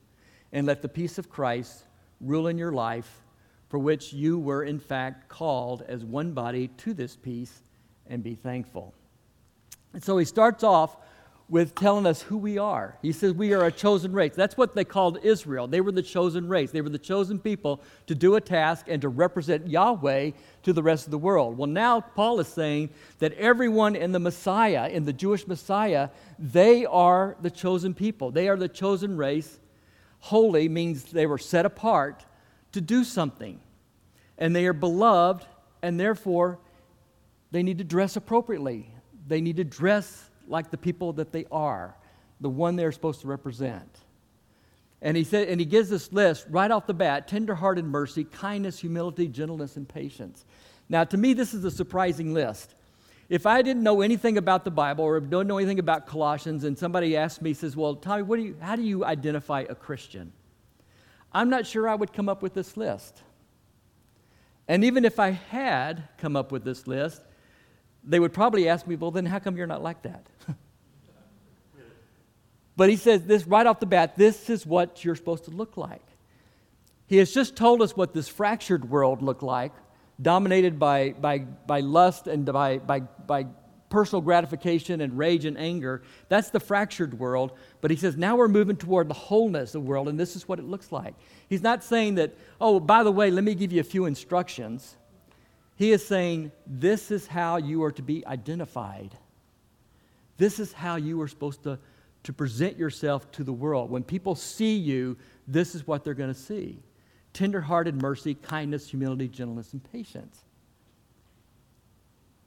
And 0.52 0.66
let 0.66 0.82
the 0.82 0.88
peace 0.88 1.18
of 1.18 1.28
Christ 1.28 1.84
rule 2.20 2.46
in 2.46 2.56
your 2.56 2.72
life, 2.72 3.22
for 3.68 3.78
which 3.78 4.12
you 4.12 4.38
were 4.38 4.62
in 4.62 4.78
fact 4.78 5.28
called 5.28 5.82
as 5.82 6.04
one 6.04 6.32
body 6.32 6.68
to 6.78 6.94
this 6.94 7.16
peace, 7.16 7.60
and 8.06 8.22
be 8.22 8.36
thankful. 8.36 8.94
And 9.92 10.02
so 10.02 10.16
he 10.16 10.24
starts 10.24 10.62
off 10.62 10.96
with 11.48 11.76
telling 11.76 12.06
us 12.06 12.22
who 12.22 12.36
we 12.36 12.58
are. 12.58 12.98
He 13.02 13.12
says 13.12 13.32
we 13.32 13.52
are 13.52 13.64
a 13.64 13.70
chosen 13.70 14.12
race. 14.12 14.32
That's 14.34 14.56
what 14.56 14.74
they 14.74 14.84
called 14.84 15.20
Israel. 15.22 15.68
They 15.68 15.80
were 15.80 15.92
the 15.92 16.02
chosen 16.02 16.48
race. 16.48 16.72
They 16.72 16.80
were 16.80 16.88
the 16.88 16.98
chosen 16.98 17.38
people 17.38 17.80
to 18.08 18.16
do 18.16 18.34
a 18.34 18.40
task 18.40 18.86
and 18.88 19.00
to 19.02 19.08
represent 19.08 19.68
Yahweh 19.68 20.32
to 20.64 20.72
the 20.72 20.82
rest 20.82 21.04
of 21.04 21.12
the 21.12 21.18
world. 21.18 21.56
Well, 21.56 21.68
now 21.68 22.00
Paul 22.00 22.40
is 22.40 22.48
saying 22.48 22.90
that 23.20 23.32
everyone 23.34 23.94
in 23.94 24.10
the 24.10 24.18
Messiah, 24.18 24.88
in 24.88 25.04
the 25.04 25.12
Jewish 25.12 25.46
Messiah, 25.46 26.08
they 26.36 26.84
are 26.84 27.36
the 27.40 27.50
chosen 27.50 27.94
people. 27.94 28.32
They 28.32 28.48
are 28.48 28.56
the 28.56 28.68
chosen 28.68 29.16
race. 29.16 29.60
Holy 30.18 30.68
means 30.68 31.04
they 31.04 31.26
were 31.26 31.38
set 31.38 31.64
apart 31.64 32.24
to 32.72 32.80
do 32.80 33.04
something. 33.04 33.60
And 34.36 34.54
they 34.54 34.66
are 34.66 34.72
beloved, 34.72 35.46
and 35.80 35.98
therefore 36.00 36.58
they 37.52 37.62
need 37.62 37.78
to 37.78 37.84
dress 37.84 38.16
appropriately. 38.16 38.90
They 39.28 39.40
need 39.40 39.58
to 39.58 39.64
dress 39.64 40.28
like 40.48 40.70
the 40.70 40.78
people 40.78 41.12
that 41.14 41.32
they 41.32 41.46
are, 41.50 41.96
the 42.40 42.50
one 42.50 42.76
they're 42.76 42.92
supposed 42.92 43.20
to 43.22 43.26
represent. 43.26 43.98
And 45.02 45.16
he 45.16 45.24
said, 45.24 45.48
and 45.48 45.60
he 45.60 45.66
gives 45.66 45.90
this 45.90 46.12
list 46.12 46.46
right 46.48 46.70
off 46.70 46.86
the 46.86 46.94
bat: 46.94 47.28
tenderhearted 47.28 47.84
mercy, 47.84 48.24
kindness, 48.24 48.78
humility, 48.78 49.28
gentleness, 49.28 49.76
and 49.76 49.88
patience. 49.88 50.44
Now, 50.88 51.04
to 51.04 51.16
me, 51.16 51.34
this 51.34 51.52
is 51.52 51.64
a 51.64 51.70
surprising 51.70 52.32
list. 52.32 52.74
If 53.28 53.44
I 53.44 53.60
didn't 53.60 53.82
know 53.82 54.02
anything 54.02 54.38
about 54.38 54.64
the 54.64 54.70
Bible 54.70 55.04
or 55.04 55.18
don't 55.20 55.48
know 55.48 55.58
anything 55.58 55.80
about 55.80 56.06
Colossians, 56.06 56.64
and 56.64 56.78
somebody 56.78 57.16
asked 57.16 57.42
me, 57.42 57.54
says, 57.54 57.76
"Well, 57.76 57.96
Tommy, 57.96 58.22
what 58.22 58.36
do 58.36 58.42
you, 58.42 58.56
how 58.60 58.76
do 58.76 58.82
you 58.82 59.04
identify 59.04 59.64
a 59.68 59.74
Christian?" 59.74 60.32
I'm 61.32 61.50
not 61.50 61.66
sure 61.66 61.88
I 61.88 61.94
would 61.94 62.12
come 62.12 62.28
up 62.28 62.40
with 62.40 62.54
this 62.54 62.76
list. 62.76 63.22
And 64.68 64.84
even 64.84 65.04
if 65.04 65.18
I 65.18 65.30
had 65.30 66.04
come 66.18 66.36
up 66.36 66.50
with 66.50 66.64
this 66.64 66.86
list, 66.86 67.22
they 68.06 68.20
would 68.20 68.32
probably 68.32 68.68
ask 68.68 68.86
me, 68.86 68.96
"Well, 68.96 69.10
then 69.10 69.26
how 69.26 69.38
come 69.38 69.56
you're 69.56 69.66
not 69.66 69.82
like 69.82 70.02
that?" 70.02 70.26
But 72.76 72.90
he 72.90 72.96
says 72.96 73.24
this 73.24 73.46
right 73.46 73.66
off 73.66 73.80
the 73.80 73.86
bat 73.86 74.16
this 74.16 74.50
is 74.50 74.66
what 74.66 75.04
you're 75.04 75.16
supposed 75.16 75.46
to 75.46 75.50
look 75.50 75.76
like. 75.76 76.04
He 77.06 77.16
has 77.18 77.32
just 77.32 77.56
told 77.56 77.82
us 77.82 77.96
what 77.96 78.12
this 78.12 78.28
fractured 78.28 78.90
world 78.90 79.22
looked 79.22 79.42
like, 79.42 79.72
dominated 80.20 80.78
by, 80.78 81.12
by, 81.12 81.38
by 81.38 81.80
lust 81.80 82.26
and 82.26 82.44
by, 82.44 82.78
by, 82.78 83.00
by 83.00 83.46
personal 83.88 84.20
gratification 84.20 85.00
and 85.00 85.16
rage 85.16 85.44
and 85.44 85.56
anger. 85.56 86.02
That's 86.28 86.50
the 86.50 86.58
fractured 86.58 87.18
world. 87.18 87.52
But 87.80 87.92
he 87.92 87.96
says 87.96 88.16
now 88.16 88.36
we're 88.36 88.48
moving 88.48 88.76
toward 88.76 89.08
the 89.08 89.14
wholeness 89.14 89.74
of 89.74 89.84
the 89.84 89.88
world, 89.88 90.08
and 90.08 90.18
this 90.18 90.34
is 90.34 90.48
what 90.48 90.58
it 90.58 90.64
looks 90.64 90.90
like. 90.90 91.14
He's 91.48 91.62
not 91.62 91.84
saying 91.84 92.16
that, 92.16 92.34
oh, 92.60 92.80
by 92.80 93.04
the 93.04 93.12
way, 93.12 93.30
let 93.30 93.44
me 93.44 93.54
give 93.54 93.72
you 93.72 93.80
a 93.80 93.84
few 93.84 94.06
instructions. 94.06 94.96
He 95.76 95.92
is 95.92 96.04
saying 96.06 96.52
this 96.66 97.10
is 97.10 97.26
how 97.26 97.56
you 97.56 97.84
are 97.84 97.92
to 97.92 98.02
be 98.02 98.26
identified. 98.26 99.16
This 100.38 100.58
is 100.58 100.72
how 100.72 100.96
you 100.96 101.20
are 101.20 101.28
supposed 101.28 101.62
to 101.62 101.78
to 102.26 102.32
present 102.32 102.76
yourself 102.76 103.30
to 103.30 103.44
the 103.44 103.52
world. 103.52 103.88
When 103.88 104.02
people 104.02 104.34
see 104.34 104.74
you, 104.74 105.16
this 105.46 105.76
is 105.76 105.86
what 105.86 106.02
they're 106.02 106.12
going 106.12 106.34
to 106.34 106.38
see 106.38 106.80
tenderhearted 107.32 108.00
mercy, 108.00 108.34
kindness, 108.34 108.88
humility, 108.88 109.28
gentleness, 109.28 109.74
and 109.74 109.92
patience. 109.92 110.40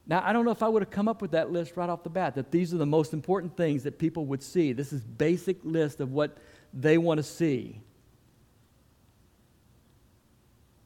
Now, 0.06 0.20
I 0.22 0.32
don't 0.32 0.44
know 0.44 0.50
if 0.50 0.64
I 0.64 0.68
would 0.68 0.82
have 0.82 0.90
come 0.90 1.06
up 1.06 1.22
with 1.22 1.30
that 1.30 1.52
list 1.52 1.76
right 1.76 1.88
off 1.88 2.02
the 2.02 2.10
bat, 2.10 2.34
that 2.34 2.50
these 2.50 2.74
are 2.74 2.76
the 2.76 2.84
most 2.84 3.14
important 3.14 3.56
things 3.56 3.84
that 3.84 3.98
people 3.98 4.26
would 4.26 4.42
see. 4.42 4.72
This 4.72 4.92
is 4.92 5.00
basic 5.02 5.56
list 5.62 6.00
of 6.00 6.12
what 6.12 6.36
they 6.74 6.98
want 6.98 7.18
to 7.18 7.22
see. 7.22 7.80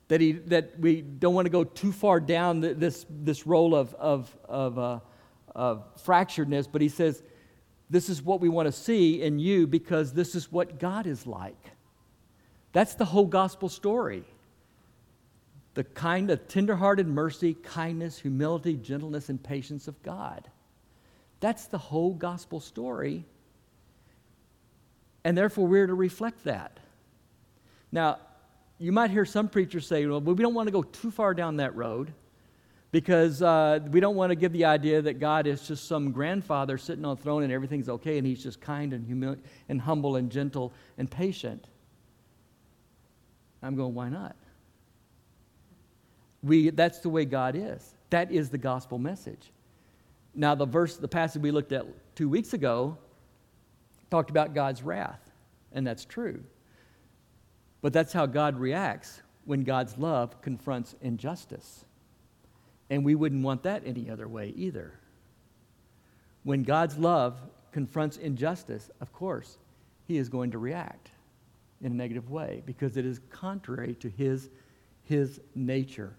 That, 0.09 0.21
he, 0.21 0.33
that 0.33 0.79
we 0.79 1.01
don't 1.01 1.35
want 1.35 1.47
to 1.47 1.51
go 1.51 1.65
too 1.65 1.91
far 1.91 2.21
down 2.21 2.61
this, 2.61 3.07
this 3.09 3.47
role 3.47 3.75
of, 3.75 3.95
of, 3.95 4.37
of, 4.49 4.79
uh, 4.79 5.01
of 5.55 6.05
fracturedness, 6.05 6.69
but 6.71 6.83
he 6.83 6.89
says, 6.89 7.23
this 7.89 8.09
is 8.09 8.23
what 8.23 8.41
we 8.41 8.49
want 8.49 8.67
to 8.67 8.73
see 8.73 9.23
in 9.23 9.39
you 9.39 9.67
because 9.67 10.13
this 10.13 10.35
is 10.35 10.51
what 10.51 10.79
God 10.79 11.07
is 11.07 11.27
like. 11.27 11.71
That's 12.73 12.95
the 12.95 13.05
whole 13.05 13.27
gospel 13.27 13.69
story. 13.69 14.25
The 15.75 15.85
kind 15.85 16.31
of 16.31 16.49
tenderhearted 16.49 17.07
mercy, 17.07 17.55
kindness, 17.55 18.19
humility, 18.19 18.75
gentleness, 18.75 19.29
and 19.29 19.43
patience 19.43 19.87
of 19.87 20.03
God. 20.03 20.49
That's 21.41 21.67
the 21.67 21.79
whole 21.79 22.15
gospel 22.15 22.61
story. 22.61 23.25
And 25.25 25.37
therefore, 25.37 25.67
we're 25.67 25.87
to 25.87 25.95
reflect 25.95 26.45
that. 26.45 26.79
Now, 27.93 28.19
you 28.79 28.93
might 28.93 29.11
hear 29.11 29.25
some 29.25 29.49
preachers 29.49 29.87
say, 29.87 30.07
well, 30.07 30.21
we 30.21 30.35
don't 30.35 30.55
want 30.55 30.67
to 30.67 30.73
go 30.73 30.83
too 30.83 31.11
far 31.11 31.35
down 31.35 31.57
that 31.59 31.75
road 31.77 32.13
because 32.91 33.43
uh, 33.43 33.81
we 33.91 34.01
don't 34.01 34.17
want 34.17 34.31
to 34.31 34.37
give 34.37 34.53
the 34.53 34.65
idea 34.65 35.03
that 35.03 35.19
God 35.19 35.47
is 35.47 35.67
just 35.67 35.89
some 35.89 36.13
grandfather 36.13 36.79
sitting 36.79 37.05
on 37.05 37.13
a 37.13 37.17
throne 37.17 37.43
and 37.43 37.53
everything's 37.53 37.89
okay 37.89 38.19
and 38.19 38.27
he's 38.27 38.43
just 38.43 38.61
kind 38.61 38.93
and, 38.93 39.07
humil- 39.07 39.39
and 39.69 39.81
humble 39.81 40.17
and 40.17 40.31
gentle 40.31 40.73
and 40.99 41.11
patient. 41.11 41.67
I'm 43.63 43.75
going, 43.75 43.95
why 43.95 44.11
not? 44.11 44.37
We, 46.43 46.71
that's 46.71 46.99
the 47.01 47.09
way 47.09 47.25
God 47.25 47.57
is. 47.57 47.95
That 48.11 48.31
is 48.31 48.51
the 48.51 48.59
gospel 48.59 48.99
message. 48.99 49.51
Now, 50.35 50.55
the 50.55 50.67
verse, 50.67 50.97
the 50.97 51.09
passage 51.09 51.43
we 51.43 51.51
looked 51.51 51.73
at 51.73 51.87
two 52.15 52.29
weeks 52.29 52.53
ago 52.53 52.99
talked 54.11 54.31
about 54.31 54.55
God's 54.55 54.83
wrath, 54.83 55.33
and 55.73 55.87
that's 55.87 56.05
true. 56.05 56.45
But 57.85 57.93
that's 57.93 58.15
how 58.15 58.25
God 58.25 58.59
reacts 58.59 59.21
when 59.45 59.63
God's 59.63 59.99
love 59.99 60.41
confronts 60.41 60.95
injustice. 61.03 61.85
And 62.89 63.05
we 63.05 63.15
wouldn't 63.15 63.45
want 63.45 63.65
that 63.65 63.83
any 63.85 64.09
other 64.09 64.27
way 64.27 64.55
either. 64.57 64.95
When 66.45 66.63
God's 66.63 66.97
love 66.97 67.37
confronts 67.73 68.17
injustice, 68.17 68.91
of 69.03 69.13
course, 69.13 69.59
he 70.09 70.17
is 70.17 70.31
going 70.31 70.53
to 70.53 70.59
react 70.59 71.11
in 71.83 71.93
a 71.93 71.95
negative 71.95 72.31
way 72.31 72.63
because 72.65 72.97
it 72.97 73.05
is 73.05 73.21
contrary 73.29 73.95
to 73.97 74.09
his, 74.09 74.49
his 75.03 75.43
nature. 75.55 76.15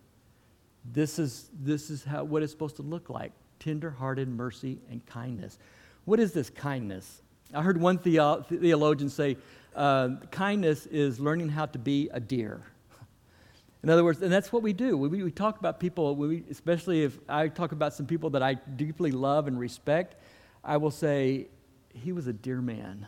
This 0.94 1.18
is, 1.18 1.50
this 1.64 1.90
is 1.90 2.04
how, 2.04 2.26
what 2.26 2.44
it's 2.44 2.52
supposed 2.52 2.76
to 2.76 2.84
look 2.84 3.10
like 3.10 3.32
tender-hearted 3.58 4.28
mercy 4.28 4.78
and 4.92 5.04
kindness. 5.08 5.58
What 6.04 6.20
is 6.20 6.32
this 6.32 6.52
kindness? 6.52 7.24
I 7.54 7.62
heard 7.62 7.80
one 7.80 7.98
theologian 7.98 9.10
say 9.10 9.38
uh, 9.76 10.10
kindness 10.32 10.86
is 10.88 11.20
learning 11.20 11.50
how 11.50 11.66
to 11.68 11.80
be 11.80 12.10
a 12.12 12.20
deer. 12.20 12.62
In 13.84 13.90
other 13.90 14.04
words, 14.04 14.22
and 14.22 14.32
that's 14.32 14.52
what 14.52 14.64
we 14.64 14.74
do. 14.74 14.98
We, 14.98 15.24
we 15.24 15.32
talk 15.32 15.60
about 15.60 15.80
people, 15.80 16.16
we, 16.16 16.44
especially 16.50 17.04
if 17.04 17.20
I 17.30 17.48
talk 17.50 17.72
about 17.72 17.94
some 17.94 18.06
people 18.06 18.32
that 18.32 18.44
I 18.44 18.54
deeply 18.54 19.12
love 19.12 19.48
and 19.48 19.60
respect, 19.60 20.16
I 20.64 20.78
will 20.78 20.92
say, 20.92 21.48
he 21.94 22.12
was 22.12 22.28
a 22.28 22.34
dear 22.34 22.62
man. 22.62 23.08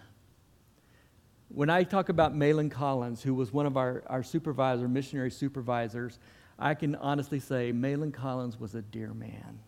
When 1.49 1.69
I 1.69 1.83
talk 1.83 2.09
about 2.09 2.35
Malin 2.35 2.69
Collins, 2.69 3.23
who 3.23 3.33
was 3.33 3.53
one 3.53 3.65
of 3.65 3.77
our, 3.77 4.03
our 4.07 4.23
supervisor, 4.23 4.87
missionary 4.87 5.31
supervisors, 5.31 6.19
I 6.59 6.73
can 6.73 6.95
honestly 6.95 7.39
say 7.39 7.71
Malin 7.71 8.11
Collins 8.11 8.59
was 8.59 8.75
a 8.75 8.81
dear 8.81 9.13
man. 9.13 9.59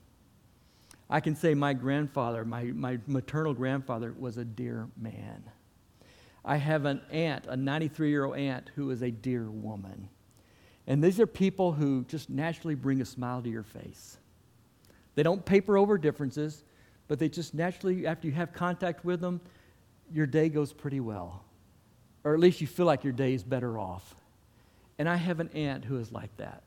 I 1.10 1.20
can 1.20 1.36
say 1.36 1.56
my 1.56 1.74
grandfather, 1.74 2.46
my, 2.46 2.66
my 2.66 3.00
maternal 3.08 3.54
grandfather, 3.54 4.14
was 4.18 4.38
a 4.38 4.46
dear 4.46 4.88
man. 4.96 5.44
I 6.46 6.58
have 6.58 6.86
an 6.86 7.02
aunt, 7.12 7.46
a 7.48 7.58
93 7.58 8.10
year 8.10 8.26
old 8.26 8.38
aunt, 8.38 8.70
who 8.76 8.92
is 8.92 9.02
a 9.02 9.12
dear 9.12 9.50
woman. 9.50 10.10
And 10.88 11.04
these 11.04 11.20
are 11.20 11.28
people 11.28 11.72
who 11.72 12.04
just 12.06 12.30
naturally 12.30 12.76
bring 12.76 13.02
a 13.02 13.06
smile 13.06 13.42
to 13.42 13.50
your 13.50 13.64
face. 13.64 14.18
They 15.16 15.24
don't 15.24 15.44
paper 15.44 15.78
over 15.78 15.98
differences, 15.98 16.64
but 17.08 17.20
they 17.20 17.30
just 17.30 17.54
naturally, 17.54 18.08
after 18.08 18.28
you 18.28 18.34
have 18.34 18.54
contact 18.54 19.04
with 19.04 19.20
them, 19.20 19.42
your 20.12 20.26
day 20.26 20.50
goes 20.50 20.74
pretty 20.74 21.00
well. 21.00 21.44
Or 22.24 22.34
at 22.34 22.40
least 22.40 22.62
you 22.62 22.68
feel 22.68 22.86
like 22.86 23.04
your 23.04 23.14
day 23.14 23.34
is 23.34 23.44
better 23.44 23.78
off. 23.78 24.16
And 24.98 25.08
I 25.10 25.16
have 25.16 25.40
an 25.40 25.50
aunt 25.50 25.86
who 25.86 25.98
is 25.98 26.12
like 26.12 26.36
that. 26.38 26.64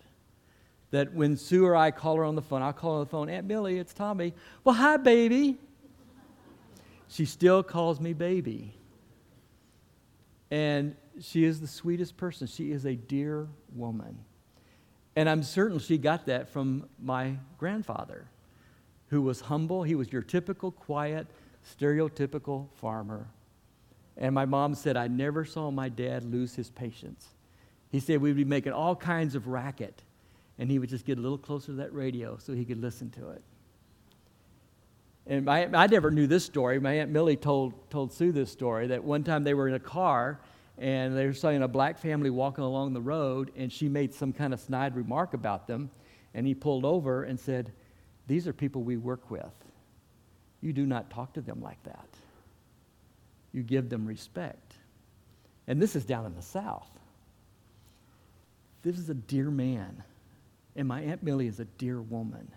That 0.93 1.13
when 1.13 1.37
Sue 1.37 1.67
or 1.67 1.75
I 1.75 1.91
call 1.91 2.17
her 2.17 2.25
on 2.25 2.37
the 2.37 2.43
phone, 2.43 2.63
I'll 2.63 2.73
call 2.73 2.93
her 2.93 2.99
on 2.99 3.05
the 3.05 3.11
phone, 3.11 3.29
Aunt 3.29 3.47
Millie, 3.47 3.79
it's 3.79 3.93
Tommy. 3.93 4.35
Well, 4.63 4.75
hi, 4.75 4.97
baby. 4.97 5.59
She 7.09 7.25
still 7.25 7.63
calls 7.63 8.01
me 8.01 8.13
baby. 8.13 8.75
And 10.51 10.95
she 11.21 11.45
is 11.45 11.61
the 11.61 11.67
sweetest 11.67 12.17
person. 12.17 12.47
She 12.47 12.73
is 12.73 12.85
a 12.85 12.95
dear 12.95 13.49
woman. 13.75 14.19
And 15.17 15.29
I'm 15.29 15.43
certain 15.43 15.79
she 15.79 15.99
got 15.99 16.27
that 16.27 16.49
from 16.49 16.89
my 17.03 17.37
grandfather, 17.59 18.27
who 19.09 19.23
was 19.23 19.43
humble. 19.43 19.83
He 19.83 19.95
was 19.95 20.13
your 20.13 20.23
typical, 20.23 20.71
quiet, 20.71 21.27
stereotypical 21.79 22.69
farmer. 22.75 23.29
And 24.17 24.35
my 24.35 24.45
mom 24.45 24.75
said, 24.75 24.97
I 24.97 25.09
never 25.09 25.45
saw 25.45 25.71
my 25.71 25.89
dad 25.89 26.25
lose 26.25 26.55
his 26.55 26.71
patience. 26.71 27.29
He 27.91 28.01
said 28.01 28.21
we'd 28.21 28.37
be 28.37 28.45
making 28.45 28.73
all 28.73 28.97
kinds 28.97 29.35
of 29.35 29.49
racket, 29.49 30.03
and 30.59 30.71
he 30.71 30.79
would 30.79 30.89
just 30.89 31.05
get 31.05 31.19
a 31.19 31.21
little 31.21 31.39
closer 31.39 31.67
to 31.67 31.73
that 31.75 31.93
radio 31.93 32.37
so 32.39 32.53
he 32.53 32.65
could 32.65 32.81
listen 32.81 33.11
to 33.11 33.31
it. 33.31 33.43
And 35.27 35.45
my, 35.45 35.67
I 35.73 35.87
never 35.87 36.11
knew 36.11 36.27
this 36.27 36.45
story. 36.45 36.81
My 36.81 36.95
Aunt 36.95 37.11
Millie 37.11 37.37
told, 37.37 37.91
told 37.91 38.13
Sue 38.13 38.33
this 38.33 38.51
story 38.51 38.89
that 38.89 39.03
one 39.03 39.23
time 39.23 39.45
they 39.45 39.55
were 39.55 39.69
in 39.69 39.75
a 39.75 39.81
car 39.81 40.41
and 40.79 41.17
they 41.17 41.27
were 41.27 41.33
seeing 41.33 41.63
a 41.63 41.69
black 41.69 41.99
family 41.99 42.31
walking 42.31 42.65
along 42.65 42.93
the 42.93 43.01
road, 43.01 43.53
and 43.57 43.71
she 43.71 43.89
made 43.89 44.13
some 44.13 44.33
kind 44.33 44.53
of 44.53 44.61
snide 44.61 44.97
remark 44.97 45.35
about 45.35 45.67
them. 45.67 45.91
And 46.35 46.47
he 46.47 46.55
pulled 46.55 46.85
over 46.85 47.25
and 47.25 47.39
said, 47.39 47.73
These 48.27 48.49
are 48.49 48.53
people 48.53 48.83
we 48.83 48.97
work 48.97 49.31
with. 49.31 49.53
You 50.61 50.73
do 50.73 50.87
not 50.87 51.11
talk 51.11 51.35
to 51.35 51.41
them 51.41 51.61
like 51.61 51.83
that. 51.85 52.09
You 53.53 53.63
give 53.63 53.91
them 53.91 54.07
respect. 54.07 54.75
And 55.67 55.81
this 55.81 55.95
is 55.95 56.05
down 56.05 56.25
in 56.27 56.35
the 56.35 56.43
South. 56.43 56.89
This 58.83 58.99
is 58.99 59.11
a 59.11 59.15
dear 59.15 59.51
man, 59.51 60.03
and 60.77 60.89
my 60.89 61.03
Aunt 61.03 61.23
Millie 61.23 61.47
is 61.47 61.61
a 61.61 61.65
dear 61.65 62.01
woman. 62.01 62.51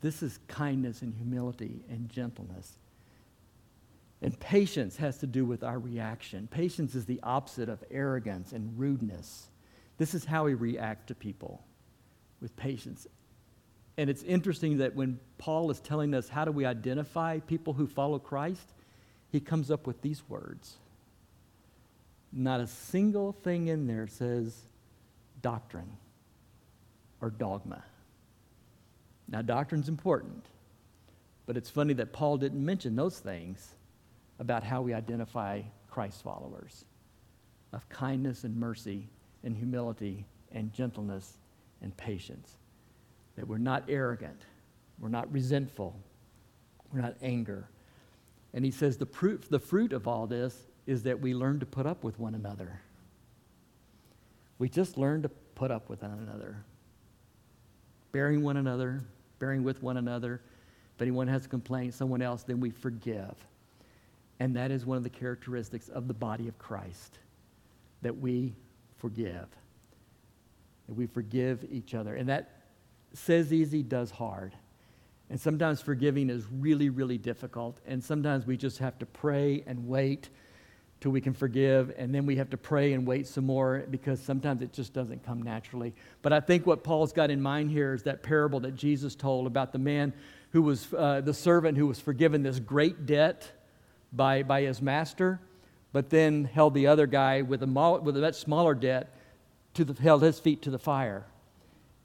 This 0.00 0.22
is 0.22 0.38
kindness 0.48 1.02
and 1.02 1.14
humility 1.14 1.82
and 1.88 2.08
gentleness. 2.08 2.78
And 4.20 4.38
patience 4.38 4.96
has 4.96 5.18
to 5.18 5.26
do 5.26 5.44
with 5.44 5.62
our 5.62 5.78
reaction. 5.78 6.48
Patience 6.50 6.94
is 6.94 7.06
the 7.06 7.20
opposite 7.22 7.68
of 7.68 7.82
arrogance 7.90 8.52
and 8.52 8.78
rudeness. 8.78 9.48
This 9.96 10.14
is 10.14 10.24
how 10.24 10.44
we 10.44 10.54
react 10.54 11.08
to 11.08 11.14
people 11.14 11.62
with 12.40 12.56
patience. 12.56 13.06
And 13.96 14.08
it's 14.08 14.22
interesting 14.22 14.78
that 14.78 14.94
when 14.94 15.18
Paul 15.38 15.70
is 15.70 15.80
telling 15.80 16.14
us 16.14 16.28
how 16.28 16.44
do 16.44 16.52
we 16.52 16.64
identify 16.64 17.40
people 17.40 17.72
who 17.72 17.86
follow 17.86 18.18
Christ, 18.18 18.72
he 19.30 19.40
comes 19.40 19.70
up 19.70 19.86
with 19.86 20.02
these 20.02 20.22
words 20.28 20.76
not 22.32 22.60
a 22.60 22.66
single 22.66 23.32
thing 23.32 23.68
in 23.68 23.86
there 23.86 24.06
says 24.06 24.54
doctrine 25.40 25.90
or 27.20 27.30
dogma. 27.30 27.82
Now, 29.28 29.42
doctrine's 29.42 29.88
important, 29.88 30.46
but 31.46 31.56
it's 31.56 31.68
funny 31.68 31.94
that 31.94 32.12
Paul 32.12 32.38
didn't 32.38 32.64
mention 32.64 32.96
those 32.96 33.18
things 33.18 33.74
about 34.38 34.62
how 34.62 34.80
we 34.82 34.94
identify 34.94 35.62
Christ 35.90 36.22
followers 36.22 36.84
of 37.72 37.88
kindness 37.88 38.44
and 38.44 38.56
mercy 38.56 39.08
and 39.44 39.56
humility 39.56 40.24
and 40.52 40.72
gentleness 40.72 41.38
and 41.82 41.96
patience. 41.96 42.52
That 43.36 43.46
we're 43.46 43.58
not 43.58 43.84
arrogant, 43.88 44.42
we're 44.98 45.08
not 45.08 45.30
resentful, 45.32 45.94
we're 46.92 47.00
not 47.00 47.16
anger. 47.22 47.68
And 48.54 48.64
he 48.64 48.70
says 48.70 48.96
the 48.96 49.06
fruit, 49.06 49.44
the 49.50 49.58
fruit 49.58 49.92
of 49.92 50.08
all 50.08 50.26
this 50.26 50.56
is 50.86 51.02
that 51.02 51.20
we 51.20 51.34
learn 51.34 51.60
to 51.60 51.66
put 51.66 51.86
up 51.86 52.02
with 52.02 52.18
one 52.18 52.34
another. 52.34 52.80
We 54.58 54.68
just 54.68 54.96
learn 54.96 55.22
to 55.22 55.28
put 55.28 55.70
up 55.70 55.88
with 55.90 56.02
one 56.02 56.26
another, 56.26 56.64
bearing 58.12 58.42
one 58.42 58.56
another, 58.56 59.02
bearing 59.38 59.62
with 59.62 59.82
one 59.82 59.96
another. 59.96 60.40
If 60.96 61.02
anyone 61.02 61.28
has 61.28 61.46
a 61.46 61.48
complaint, 61.48 61.94
someone 61.94 62.22
else, 62.22 62.42
then 62.42 62.60
we 62.60 62.70
forgive. 62.70 63.34
And 64.40 64.54
that 64.56 64.70
is 64.70 64.86
one 64.86 64.96
of 64.96 65.02
the 65.02 65.10
characteristics 65.10 65.88
of 65.88 66.08
the 66.08 66.14
body 66.14 66.48
of 66.48 66.58
Christ 66.58 67.18
that 68.02 68.16
we 68.16 68.54
forgive. 68.96 69.46
That 70.88 70.94
we 70.94 71.06
forgive 71.06 71.64
each 71.70 71.94
other. 71.94 72.16
And 72.16 72.28
that 72.28 72.50
says 73.12 73.52
easy, 73.52 73.82
does 73.82 74.10
hard. 74.10 74.54
And 75.30 75.40
sometimes 75.40 75.80
forgiving 75.80 76.30
is 76.30 76.46
really, 76.50 76.88
really 76.88 77.18
difficult. 77.18 77.80
And 77.86 78.02
sometimes 78.02 78.46
we 78.46 78.56
just 78.56 78.78
have 78.78 78.98
to 78.98 79.06
pray 79.06 79.62
and 79.66 79.86
wait 79.86 80.30
till 81.00 81.10
we 81.12 81.20
can 81.20 81.34
forgive. 81.34 81.92
And 81.96 82.14
then 82.14 82.26
we 82.26 82.36
have 82.36 82.50
to 82.50 82.56
pray 82.56 82.92
and 82.92 83.06
wait 83.06 83.26
some 83.26 83.46
more 83.46 83.84
because 83.90 84.20
sometimes 84.20 84.62
it 84.62 84.72
just 84.72 84.92
doesn't 84.92 85.24
come 85.24 85.42
naturally. 85.42 85.94
But 86.22 86.32
I 86.32 86.40
think 86.40 86.66
what 86.66 86.82
Paul's 86.82 87.12
got 87.12 87.30
in 87.30 87.40
mind 87.40 87.70
here 87.70 87.94
is 87.94 88.02
that 88.04 88.22
parable 88.22 88.60
that 88.60 88.74
Jesus 88.74 89.14
told 89.14 89.46
about 89.46 89.72
the 89.72 89.78
man 89.78 90.12
who 90.50 90.62
was 90.62 90.92
uh, 90.94 91.20
the 91.20 91.34
servant 91.34 91.76
who 91.76 91.86
was 91.86 92.00
forgiven 92.00 92.42
this 92.42 92.58
great 92.58 93.06
debt 93.06 93.50
by, 94.12 94.42
by 94.42 94.62
his 94.62 94.80
master, 94.80 95.40
but 95.92 96.10
then 96.10 96.44
held 96.44 96.74
the 96.74 96.86
other 96.86 97.06
guy 97.06 97.42
with 97.42 97.62
a, 97.62 98.00
with 98.02 98.16
a 98.16 98.20
much 98.20 98.36
smaller 98.36 98.74
debt, 98.74 99.14
to 99.74 99.84
the, 99.84 100.00
held 100.02 100.22
his 100.22 100.40
feet 100.40 100.62
to 100.62 100.70
the 100.70 100.78
fire. 100.78 101.26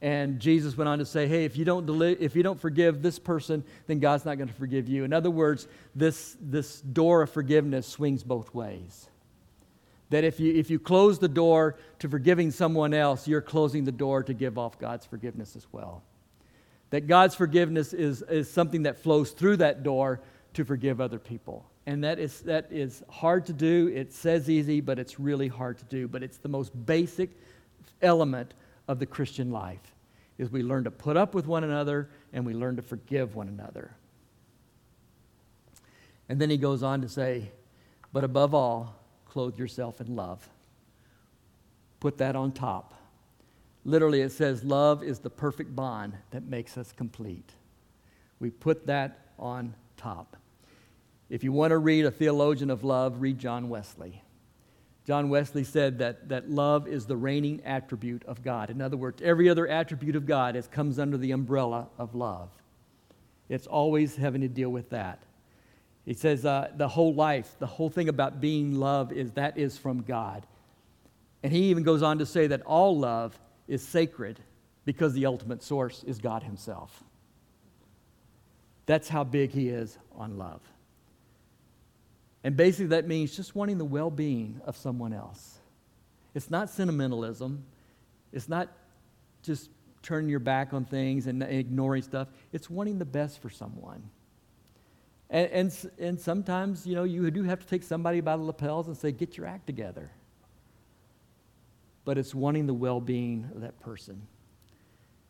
And 0.04 0.42
Jesus 0.42 0.76
went 0.76 0.90
on 0.90 1.00
to 1.00 1.06
say, 1.06 1.28
hey, 1.30 1.46
if 1.46 1.56
you 1.56 1.64
don't, 1.64 1.86
deli- 1.86 2.18
if 2.20 2.36
you 2.36 2.44
don't 2.44 2.60
forgive 2.60 3.02
this 3.02 3.18
person, 3.18 3.64
then 3.88 4.00
God's 4.00 4.26
not 4.26 4.38
going 4.38 4.50
to 4.50 4.54
forgive 4.54 4.90
you. 4.90 5.06
In 5.06 5.14
other 5.14 5.32
words, 5.32 5.66
this, 5.96 6.36
this 6.42 6.82
door 6.82 7.22
of 7.22 7.30
forgiveness 7.30 7.88
swings 7.88 8.22
both 8.22 8.54
ways. 8.54 9.08
That 10.10 10.26
if 10.26 10.42
you, 10.42 10.54
if 10.56 10.70
you 10.70 10.78
close 10.78 11.20
the 11.20 11.30
door 11.30 11.78
to 12.00 12.10
forgiving 12.10 12.52
someone 12.52 12.94
else, 12.94 13.30
you're 13.30 13.42
closing 13.42 13.86
the 13.86 13.94
door 13.94 14.24
to 14.24 14.34
give 14.34 14.58
off 14.58 14.78
God's 14.78 15.06
forgiveness 15.06 15.56
as 15.56 15.66
well. 15.72 16.04
That 16.90 17.08
God's 17.08 17.36
forgiveness 17.36 17.94
is, 17.94 18.24
is 18.24 18.52
something 18.52 18.84
that 18.84 18.98
flows 18.98 19.32
through 19.32 19.58
that 19.58 19.84
door 19.84 20.20
to 20.56 20.66
forgive 20.66 21.00
other 21.00 21.18
people. 21.18 21.64
And 21.86 22.04
that 22.04 22.20
is, 22.20 22.42
that 22.42 22.68
is 22.72 23.04
hard 23.10 23.46
to 23.46 23.54
do. 23.54 23.90
It 23.96 24.12
says 24.12 24.50
easy, 24.50 24.82
but 24.82 25.00
it's 25.00 25.18
really 25.18 25.48
hard 25.48 25.78
to 25.78 25.86
do. 25.86 26.10
But 26.10 26.24
it's 26.24 26.40
the 26.40 26.50
most 26.50 26.74
basic 26.86 27.30
element 28.02 28.54
of 28.90 29.00
the 29.00 29.06
Christian 29.06 29.50
life 29.50 29.93
is 30.38 30.50
we 30.50 30.64
learn 30.64 30.84
to 30.86 30.92
put 30.92 31.16
up 31.16 31.36
with 31.36 31.46
one 31.46 31.64
another 31.64 32.10
and 32.32 32.46
we 32.46 32.54
learn 32.54 32.76
to 32.78 32.82
forgive 32.82 33.36
one 33.36 33.48
another. 33.48 33.96
And 36.30 36.40
then 36.40 36.50
he 36.50 36.58
goes 36.58 36.84
on 36.84 37.02
to 37.02 37.10
say, 37.10 37.52
but 38.12 38.24
above 38.24 38.54
all, 38.54 38.96
clothe 39.26 39.58
yourself 39.58 40.02
in 40.02 40.16
love. 40.16 40.48
Put 42.00 42.18
that 42.18 42.36
on 42.36 42.52
top. 42.52 42.94
Literally, 43.86 44.22
it 44.22 44.32
says, 44.32 44.64
love 44.64 45.04
is 45.04 45.20
the 45.20 45.30
perfect 45.30 45.76
bond 45.76 46.14
that 46.32 46.44
makes 46.44 46.78
us 46.78 46.92
complete. 46.92 47.52
We 48.40 48.50
put 48.50 48.88
that 48.88 49.28
on 49.38 49.76
top. 49.98 50.38
If 51.30 51.44
you 51.44 51.52
want 51.52 51.72
to 51.72 51.78
read 51.78 52.06
a 52.06 52.12
theologian 52.12 52.70
of 52.70 52.84
love, 52.84 53.22
read 53.22 53.40
John 53.40 53.70
Wesley. 53.70 54.23
John 55.06 55.30
Wesley 55.30 55.64
said 55.64 56.00
that, 56.00 56.30
that 56.30 56.50
love 56.50 56.88
is 56.88 57.06
the 57.06 57.18
reigning 57.18 57.62
attribute 57.66 58.24
of 58.26 58.42
God. 58.42 58.70
In 58.70 58.82
other 58.82 58.96
words, 58.96 59.22
every 59.22 59.50
other 59.50 59.68
attribute 59.68 60.16
of 60.16 60.26
God 60.26 60.56
is, 60.56 60.68
comes 60.68 60.98
under 60.98 61.18
the 61.18 61.32
umbrella 61.32 61.88
of 61.98 62.16
love. 62.16 62.50
It's 63.50 63.68
always 63.68 64.16
having 64.16 64.42
to 64.42 64.48
deal 64.48 64.70
with 64.70 64.90
that. 64.92 65.20
He 66.06 66.14
says 66.14 66.46
uh, 66.46 66.72
the 66.76 66.88
whole 66.88 67.14
life, 67.14 67.56
the 67.60 67.68
whole 67.68 67.90
thing 67.90 68.10
about 68.10 68.40
being 68.40 68.76
love 68.76 69.12
is 69.12 69.32
that 69.34 69.58
is 69.58 69.78
from 69.78 70.02
God. 70.02 70.46
And 71.44 71.52
he 71.52 71.64
even 71.66 71.84
goes 71.84 72.02
on 72.02 72.20
to 72.20 72.26
say 72.26 72.48
that 72.48 72.62
all 72.62 72.98
love 72.98 73.38
is 73.68 73.86
sacred 73.86 74.40
because 74.86 75.14
the 75.14 75.26
ultimate 75.26 75.64
source 75.64 76.04
is 76.04 76.20
God 76.20 76.44
Himself. 76.44 77.04
That's 78.86 79.08
how 79.10 79.24
big 79.24 79.52
He 79.52 79.70
is 79.70 79.98
on 80.16 80.38
love. 80.38 80.62
And 82.44 82.58
basically, 82.58 82.88
that 82.88 83.08
means 83.08 83.36
just 83.36 83.56
wanting 83.56 83.78
the 83.78 83.86
well 83.86 84.12
being 84.12 84.60
of 84.66 84.76
someone 84.76 85.14
else. 85.14 85.60
It's 86.34 86.50
not 86.50 86.70
sentimentalism, 86.70 87.64
it's 88.32 88.50
not 88.50 88.70
just 89.44 89.70
turning 90.02 90.30
your 90.30 90.40
back 90.40 90.74
on 90.74 90.86
things 90.86 91.28
and 91.28 91.42
ignoring 91.42 92.02
stuff. 92.02 92.28
It's 92.52 92.70
wanting 92.70 93.00
the 93.00 93.06
best 93.06 93.42
for 93.42 93.50
someone. 93.50 94.04
And, 95.30 95.50
and, 95.52 95.92
and 95.98 96.20
sometimes, 96.20 96.86
you 96.86 96.94
know, 96.94 97.04
you 97.04 97.32
do 97.32 97.44
have 97.44 97.60
to 97.60 97.66
take 97.66 97.84
somebody 97.84 98.20
by 98.22 98.36
the 98.36 98.44
lapels 98.44 98.88
and 98.88 98.96
say, 98.98 99.12
get 99.12 99.38
your 99.38 99.48
act 99.48 99.66
together. 99.66 100.12
But 102.06 102.18
it's 102.18 102.36
wanting 102.36 102.68
the 102.68 102.74
well 102.74 103.00
being 103.00 103.50
of 103.56 103.62
that 103.62 103.80
person. 103.80 104.22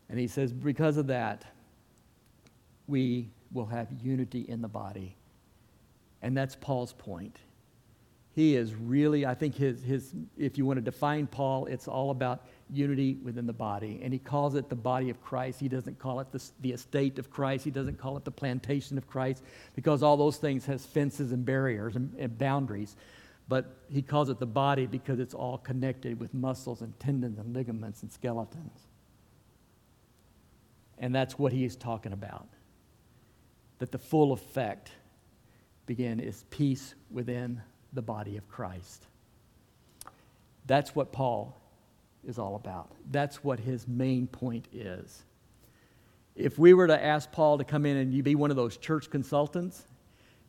And 0.10 0.20
he 0.20 0.28
says, 0.28 0.52
because 0.52 0.98
of 0.98 1.08
that, 1.08 1.46
we 2.88 3.30
will 3.52 3.68
have 3.68 3.88
unity 4.02 4.42
in 4.42 4.62
the 4.62 4.68
body. 4.68 5.16
And 6.24 6.36
that's 6.36 6.56
Paul's 6.56 6.94
point. 6.94 7.38
He 8.34 8.56
is 8.56 8.74
really, 8.74 9.28
I 9.28 9.36
think, 9.36 9.54
his, 9.54 9.84
his, 9.84 10.16
if 10.38 10.58
you 10.58 10.66
want 10.66 10.78
to 10.78 10.82
define 10.82 11.28
Paul, 11.28 11.68
it's 11.68 11.88
all 11.88 12.10
about 12.10 12.48
unity 12.72 13.18
within 13.22 13.46
the 13.46 13.54
body. 13.54 14.00
And 14.02 14.12
he 14.12 14.18
calls 14.18 14.56
it 14.56 14.70
the 14.70 14.76
body 14.76 15.12
of 15.12 15.22
Christ. 15.22 15.60
He 15.60 15.68
doesn't 15.68 16.00
call 16.00 16.20
it 16.22 16.32
the, 16.32 16.44
the 16.62 16.72
estate 16.72 17.20
of 17.20 17.30
Christ. 17.30 17.64
He 17.64 17.70
doesn't 17.70 18.00
call 18.00 18.18
it 18.18 18.26
the 18.26 18.32
plantation 18.32 18.98
of 18.98 19.08
Christ 19.08 19.44
because 19.76 20.02
all 20.02 20.18
those 20.18 20.38
things 20.38 20.66
has 20.66 20.84
fences 20.84 21.32
and 21.32 21.46
barriers 21.46 21.96
and, 21.96 22.12
and 22.18 22.36
boundaries. 22.36 22.96
But 23.48 23.76
he 23.92 24.02
calls 24.02 24.30
it 24.30 24.40
the 24.40 24.48
body 24.48 24.88
because 24.88 25.20
it's 25.20 25.36
all 25.36 25.60
connected 25.60 26.20
with 26.20 26.34
muscles 26.34 26.82
and 26.82 26.98
tendons 27.00 27.38
and 27.38 27.54
ligaments 27.54 28.02
and 28.02 28.12
skeletons. 28.12 28.80
And 30.98 31.14
that's 31.14 31.38
what 31.38 31.52
he 31.52 31.66
is 31.66 31.76
talking 31.76 32.14
about. 32.14 32.48
That 33.78 33.92
the 33.92 34.00
full 34.00 34.32
effect 34.32 34.92
begin 35.86 36.20
is 36.20 36.46
peace 36.50 36.96
within 37.12 37.62
the 37.94 38.02
body 38.02 38.38
of 38.38 38.48
Christ. 38.50 39.06
That's 40.66 40.96
what 40.96 41.12
Paul 41.12 41.60
is 42.26 42.40
all 42.40 42.56
about. 42.56 42.90
That's 43.12 43.44
what 43.44 43.60
his 43.60 43.88
main 43.88 44.28
point 44.28 44.68
is. 44.72 45.24
If 46.36 46.58
we 46.58 46.74
were 46.74 46.88
to 46.88 47.04
ask 47.04 47.32
Paul 47.32 47.58
to 47.58 47.64
come 47.64 47.86
in 47.86 47.98
and 47.98 48.14
you 48.14 48.24
be 48.24 48.36
one 48.36 48.50
of 48.50 48.56
those 48.56 48.78
church 48.78 49.10
consultants 49.10 49.86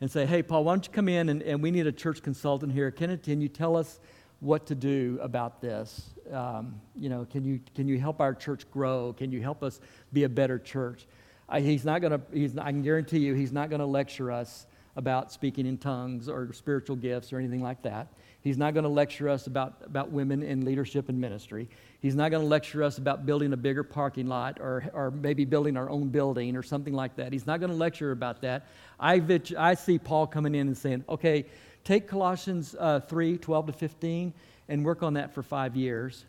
and 0.01 0.11
say, 0.11 0.25
hey, 0.25 0.43
Paul, 0.43 0.65
why 0.65 0.73
don't 0.73 0.87
you 0.87 0.93
come 0.93 1.09
in 1.09 1.29
and, 1.29 1.43
and 1.43 1.63
we 1.63 1.71
need 1.71 1.87
a 1.87 1.93
church 1.93 2.23
consultant 2.23 2.73
here. 2.73 2.91
Can, 2.91 3.17
can 3.19 3.41
you 3.41 3.49
tell 3.49 3.77
us 3.77 4.01
what 4.41 4.67
to 4.67 4.75
do 4.75 5.19
about 5.21 5.61
this? 5.61 6.11
Um, 6.33 6.81
you 6.97 7.09
know, 7.09 7.27
can 7.31 7.45
you, 7.45 7.61
can 7.75 7.89
you 7.89 7.99
help 7.99 8.21
our 8.21 8.35
church 8.35 8.71
grow? 8.71 9.13
Can 9.13 9.31
you 9.31 9.43
help 9.43 9.63
us 9.63 9.81
be 10.13 10.25
a 10.25 10.29
better 10.29 10.59
church? 10.59 11.07
I, 11.49 11.61
he's 11.61 11.85
not 11.85 12.01
going 12.01 12.19
to, 12.19 12.63
I 12.63 12.71
can 12.71 12.83
guarantee 12.83 13.19
you, 13.19 13.35
he's 13.35 13.53
not 13.53 13.69
going 13.69 13.81
to 13.81 13.87
lecture 13.87 14.31
us 14.31 14.67
about 14.97 15.33
speaking 15.33 15.67
in 15.67 15.77
tongues 15.77 16.29
or 16.29 16.53
spiritual 16.53 16.97
gifts 16.97 17.33
or 17.33 17.39
anything 17.39 17.63
like 17.63 17.83
that. 17.83 18.09
He's 18.43 18.59
not 18.59 18.75
going 18.75 18.85
to 18.85 18.91
lecture 18.91 19.29
us 19.29 19.47
about, 19.47 19.83
about 19.85 20.11
women 20.11 20.43
in 20.43 20.65
leadership 20.65 21.09
and 21.09 21.19
ministry. 21.19 21.69
He's 22.01 22.15
not 22.15 22.31
going 22.31 22.43
to 22.43 22.49
lecture 22.49 22.83
us 22.83 22.99
about 22.99 23.25
building 23.25 23.53
a 23.55 23.57
bigger 23.57 23.83
parking 23.83 24.27
lot 24.27 24.59
or, 24.61 24.85
or 24.93 25.11
maybe 25.11 25.47
building 25.47 25.77
our 25.77 25.89
own 25.89 26.09
building 26.09 26.55
or 26.55 26.63
something 26.63 26.93
like 26.93 27.17
that. 27.17 27.33
He's 27.33 27.47
not 27.47 27.59
going 27.59 27.71
to 27.71 27.77
lecture 27.77 28.13
about 28.13 28.43
that. 28.43 28.67
I, 29.01 29.23
I 29.59 29.75
see 29.75 29.99
Paul 29.99 30.27
coming 30.27 30.55
in 30.55 30.67
and 30.67 30.77
saying, 30.77 31.05
okay, 31.09 31.47
take 31.85 32.07
Colossians 32.07 32.77
uh, 32.79 33.01
3 33.01 33.39
12 33.39 33.67
to 33.69 33.73
15 33.73 34.35
and 34.69 34.85
work 34.85 35.03
on 35.03 35.15
that 35.15 35.33
for 35.33 35.43
five 35.43 35.75
years. 35.75 36.27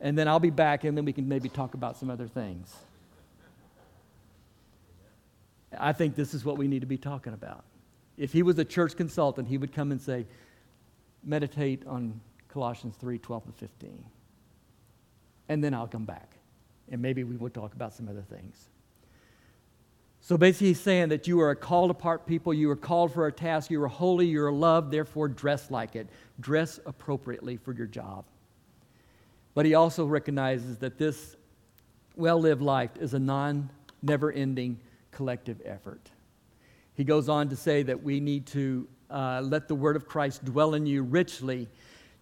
And 0.00 0.16
then 0.16 0.28
I'll 0.28 0.40
be 0.40 0.50
back 0.50 0.84
and 0.84 0.96
then 0.96 1.04
we 1.04 1.12
can 1.12 1.28
maybe 1.28 1.48
talk 1.48 1.74
about 1.74 1.96
some 1.96 2.10
other 2.10 2.28
things. 2.28 2.74
I 5.76 5.92
think 5.92 6.14
this 6.14 6.32
is 6.32 6.44
what 6.44 6.56
we 6.58 6.68
need 6.68 6.80
to 6.80 6.86
be 6.86 6.96
talking 6.96 7.34
about 7.34 7.64
if 8.16 8.32
he 8.32 8.42
was 8.42 8.58
a 8.58 8.64
church 8.64 8.96
consultant, 8.96 9.48
he 9.48 9.58
would 9.58 9.72
come 9.72 9.92
and 9.92 10.00
say, 10.00 10.26
meditate 11.22 11.86
on 11.86 12.20
Colossians 12.48 12.96
3 12.96 13.18
12 13.18 13.44
and 13.46 13.56
15. 13.56 14.04
And 15.48 15.62
then 15.62 15.74
I'll 15.74 15.86
come 15.86 16.04
back. 16.04 16.32
And 16.90 17.02
maybe 17.02 17.24
we 17.24 17.36
will 17.36 17.50
talk 17.50 17.74
about 17.74 17.92
some 17.92 18.08
other 18.08 18.22
things. 18.22 18.68
So 20.20 20.36
basically, 20.36 20.68
he's 20.68 20.80
saying 20.80 21.10
that 21.10 21.28
you 21.28 21.40
are 21.40 21.50
a 21.50 21.56
called 21.56 21.90
apart 21.90 22.26
people, 22.26 22.52
you 22.52 22.70
are 22.70 22.76
called 22.76 23.12
for 23.12 23.26
a 23.26 23.32
task, 23.32 23.70
you 23.70 23.80
are 23.82 23.88
holy, 23.88 24.26
you 24.26 24.42
are 24.44 24.52
loved, 24.52 24.90
therefore 24.90 25.28
dress 25.28 25.70
like 25.70 25.94
it. 25.94 26.08
Dress 26.40 26.80
appropriately 26.84 27.56
for 27.56 27.72
your 27.72 27.86
job. 27.86 28.24
But 29.54 29.66
he 29.66 29.74
also 29.74 30.04
recognizes 30.04 30.78
that 30.78 30.98
this 30.98 31.36
well 32.16 32.40
lived 32.40 32.62
life 32.62 32.90
is 32.98 33.14
a 33.14 33.18
non 33.18 33.70
never 34.02 34.32
ending 34.32 34.80
collective 35.12 35.62
effort. 35.64 36.10
He 36.96 37.04
goes 37.04 37.28
on 37.28 37.50
to 37.50 37.56
say 37.56 37.82
that 37.82 38.02
we 38.02 38.20
need 38.20 38.46
to 38.48 38.88
uh, 39.10 39.42
let 39.44 39.68
the 39.68 39.74
word 39.74 39.96
of 39.96 40.06
Christ 40.06 40.44
dwell 40.44 40.74
in 40.74 40.86
you 40.86 41.02
richly, 41.02 41.68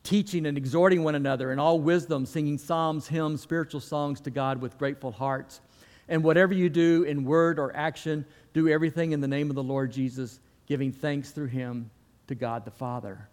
teaching 0.03 0.47
and 0.47 0.59
exhorting 0.59 1.05
one 1.05 1.15
another 1.15 1.53
in 1.53 1.59
all 1.59 1.81
wisdom, 1.81 2.27
singing 2.27 2.59
psalms, 2.59 3.07
hymns, 3.07 3.41
spiritual 3.41 3.81
songs 3.81 4.21
to 4.23 4.31
God 4.31 4.61
with 4.61 4.77
grateful 4.77 5.13
hearts. 5.13 5.61
And 6.09 6.23
whatever 6.23 6.53
you 6.53 6.69
do 6.69 7.05
in 7.05 7.25
word 7.25 7.59
or 7.59 7.75
action, 7.75 8.27
do 8.53 8.69
everything 8.69 9.13
in 9.13 9.21
the 9.21 9.29
name 9.29 9.49
of 9.49 9.57
the 9.57 9.63
Lord 9.63 9.93
Jesus, 9.93 10.41
giving 10.67 10.93
thanks 10.93 11.31
through 11.31 11.47
him 11.47 11.91
to 12.27 12.35
God 12.35 12.65
the 12.65 12.71
Father. 12.71 13.29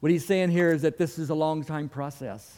What 0.00 0.10
he's 0.10 0.24
saying 0.24 0.50
here 0.50 0.72
is 0.72 0.82
that 0.82 0.96
this 0.96 1.18
is 1.18 1.30
a 1.30 1.34
long 1.34 1.64
time 1.64 1.88
process. 1.88 2.56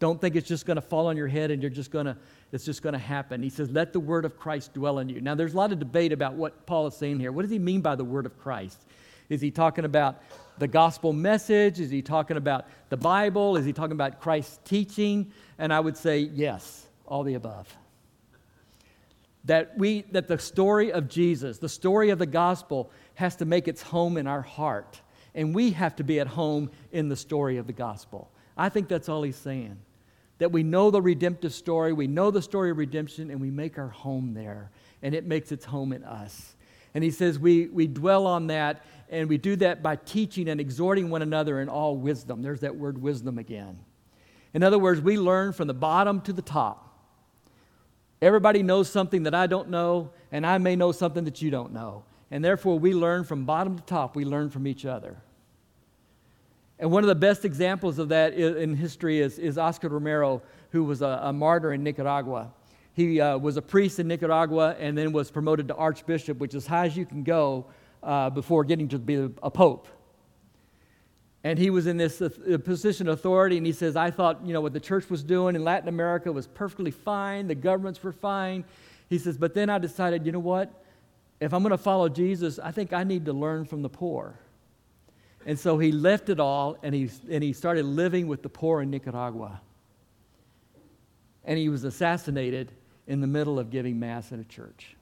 Don't 0.00 0.20
think 0.20 0.34
it's 0.34 0.48
just 0.48 0.66
going 0.66 0.76
to 0.76 0.82
fall 0.82 1.06
on 1.06 1.16
your 1.16 1.28
head 1.28 1.50
and 1.50 1.62
you're 1.62 1.70
just 1.70 1.90
going 1.90 2.06
to 2.06 2.16
it's 2.52 2.64
just 2.64 2.82
going 2.82 2.94
to 2.94 2.98
happen. 2.98 3.42
He 3.42 3.50
says, 3.50 3.70
Let 3.70 3.92
the 3.92 4.00
word 4.00 4.24
of 4.24 4.36
Christ 4.36 4.74
dwell 4.74 4.98
in 4.98 5.08
you. 5.08 5.20
Now, 5.20 5.34
there's 5.34 5.54
a 5.54 5.56
lot 5.56 5.72
of 5.72 5.78
debate 5.78 6.12
about 6.12 6.34
what 6.34 6.66
Paul 6.66 6.86
is 6.88 6.96
saying 6.96 7.20
here. 7.20 7.30
What 7.30 7.42
does 7.42 7.50
he 7.50 7.58
mean 7.58 7.80
by 7.80 7.94
the 7.94 8.04
word 8.04 8.26
of 8.26 8.38
Christ? 8.38 8.84
Is 9.28 9.40
he 9.40 9.52
talking 9.52 9.84
about 9.84 10.20
the 10.58 10.66
gospel 10.66 11.12
message? 11.12 11.78
Is 11.78 11.90
he 11.90 12.02
talking 12.02 12.36
about 12.36 12.66
the 12.88 12.96
Bible? 12.96 13.56
Is 13.56 13.64
he 13.64 13.72
talking 13.72 13.92
about 13.92 14.20
Christ's 14.20 14.58
teaching? 14.64 15.30
And 15.58 15.72
I 15.72 15.78
would 15.78 15.96
say, 15.96 16.18
yes, 16.18 16.86
all 17.06 17.22
the 17.22 17.34
above. 17.34 17.72
That, 19.44 19.78
we, 19.78 20.02
that 20.10 20.26
the 20.26 20.38
story 20.38 20.92
of 20.92 21.08
Jesus, 21.08 21.58
the 21.58 21.68
story 21.68 22.10
of 22.10 22.18
the 22.18 22.26
gospel, 22.26 22.90
has 23.14 23.36
to 23.36 23.44
make 23.44 23.68
its 23.68 23.80
home 23.80 24.16
in 24.16 24.26
our 24.26 24.42
heart. 24.42 25.00
And 25.34 25.54
we 25.54 25.70
have 25.70 25.94
to 25.96 26.04
be 26.04 26.18
at 26.18 26.26
home 26.26 26.70
in 26.90 27.08
the 27.08 27.16
story 27.16 27.56
of 27.58 27.68
the 27.68 27.72
gospel. 27.72 28.32
I 28.56 28.68
think 28.68 28.88
that's 28.88 29.08
all 29.08 29.22
he's 29.22 29.36
saying 29.36 29.78
that 30.40 30.50
we 30.50 30.62
know 30.62 30.90
the 30.90 31.02
redemptive 31.02 31.52
story, 31.52 31.92
we 31.92 32.06
know 32.06 32.30
the 32.30 32.40
story 32.40 32.70
of 32.70 32.78
redemption, 32.78 33.30
and 33.30 33.40
we 33.40 33.50
make 33.50 33.78
our 33.78 33.88
home 33.88 34.32
there, 34.32 34.70
and 35.02 35.14
it 35.14 35.26
makes 35.26 35.52
its 35.52 35.66
home 35.66 35.92
in 35.92 36.02
us. 36.02 36.56
And 36.94 37.04
he 37.04 37.10
says 37.10 37.38
we, 37.38 37.66
we 37.66 37.86
dwell 37.86 38.26
on 38.26 38.46
that, 38.48 38.84
and 39.10 39.28
we 39.28 39.36
do 39.36 39.54
that 39.56 39.82
by 39.82 39.96
teaching 39.96 40.48
and 40.48 40.58
exhorting 40.58 41.10
one 41.10 41.20
another 41.20 41.60
in 41.60 41.68
all 41.68 41.94
wisdom. 41.94 42.40
There's 42.40 42.60
that 42.60 42.74
word 42.74 43.00
wisdom 43.00 43.38
again. 43.38 43.78
In 44.54 44.62
other 44.62 44.78
words, 44.78 45.00
we 45.02 45.18
learn 45.18 45.52
from 45.52 45.68
the 45.68 45.74
bottom 45.74 46.22
to 46.22 46.32
the 46.32 46.42
top. 46.42 46.86
Everybody 48.22 48.62
knows 48.62 48.90
something 48.90 49.24
that 49.24 49.34
I 49.34 49.46
don't 49.46 49.68
know, 49.68 50.10
and 50.32 50.46
I 50.46 50.56
may 50.56 50.74
know 50.74 50.90
something 50.90 51.24
that 51.24 51.42
you 51.42 51.50
don't 51.50 51.72
know. 51.72 52.04
And 52.30 52.42
therefore, 52.42 52.78
we 52.78 52.94
learn 52.94 53.24
from 53.24 53.44
bottom 53.44 53.76
to 53.76 53.84
top, 53.84 54.16
we 54.16 54.24
learn 54.24 54.48
from 54.48 54.66
each 54.66 54.86
other. 54.86 55.18
And 56.80 56.90
one 56.90 57.04
of 57.04 57.08
the 57.08 57.14
best 57.14 57.44
examples 57.44 57.98
of 57.98 58.08
that 58.08 58.32
in 58.32 58.74
history 58.74 59.20
is, 59.20 59.38
is 59.38 59.58
Oscar 59.58 59.90
Romero, 59.90 60.40
who 60.70 60.82
was 60.82 61.02
a, 61.02 61.20
a 61.24 61.32
martyr 61.32 61.74
in 61.74 61.84
Nicaragua. 61.84 62.50
He 62.94 63.20
uh, 63.20 63.36
was 63.36 63.58
a 63.58 63.62
priest 63.62 63.98
in 63.98 64.08
Nicaragua 64.08 64.74
and 64.78 64.96
then 64.96 65.12
was 65.12 65.30
promoted 65.30 65.68
to 65.68 65.74
archbishop, 65.74 66.38
which 66.38 66.54
is 66.54 66.66
high 66.66 66.86
as 66.86 66.96
you 66.96 67.04
can 67.04 67.22
go 67.22 67.66
uh, 68.02 68.30
before 68.30 68.64
getting 68.64 68.88
to 68.88 68.98
be 68.98 69.30
a 69.42 69.50
pope. 69.50 69.88
And 71.44 71.58
he 71.58 71.68
was 71.68 71.86
in 71.86 71.98
this 71.98 72.22
uh, 72.22 72.30
position 72.64 73.08
of 73.08 73.18
authority, 73.18 73.58
and 73.58 73.66
he 73.66 73.72
says, 73.72 73.94
I 73.94 74.10
thought, 74.10 74.44
you 74.44 74.54
know, 74.54 74.62
what 74.62 74.72
the 74.72 74.80
church 74.80 75.08
was 75.10 75.22
doing 75.22 75.56
in 75.56 75.64
Latin 75.64 75.88
America 75.88 76.32
was 76.32 76.46
perfectly 76.46 76.90
fine, 76.90 77.46
the 77.46 77.54
governments 77.54 78.02
were 78.02 78.12
fine. 78.12 78.64
He 79.10 79.18
says, 79.18 79.36
but 79.36 79.52
then 79.52 79.68
I 79.68 79.78
decided, 79.78 80.24
you 80.24 80.32
know 80.32 80.38
what? 80.38 80.72
If 81.40 81.52
I'm 81.52 81.62
going 81.62 81.70
to 81.70 81.78
follow 81.78 82.08
Jesus, 82.08 82.58
I 82.58 82.70
think 82.70 82.94
I 82.94 83.04
need 83.04 83.26
to 83.26 83.34
learn 83.34 83.66
from 83.66 83.82
the 83.82 83.88
poor. 83.88 84.38
And 85.46 85.58
so 85.58 85.78
he 85.78 85.90
left 85.92 86.28
it 86.28 86.38
all 86.38 86.76
and 86.82 86.94
he, 86.94 87.10
and 87.30 87.42
he 87.42 87.52
started 87.52 87.84
living 87.84 88.28
with 88.28 88.42
the 88.42 88.48
poor 88.48 88.82
in 88.82 88.90
Nicaragua. 88.90 89.60
And 91.44 91.58
he 91.58 91.68
was 91.68 91.84
assassinated 91.84 92.72
in 93.06 93.20
the 93.20 93.26
middle 93.26 93.58
of 93.58 93.70
giving 93.70 93.98
Mass 93.98 94.32
in 94.32 94.40
a 94.40 94.44
church. 94.44 94.96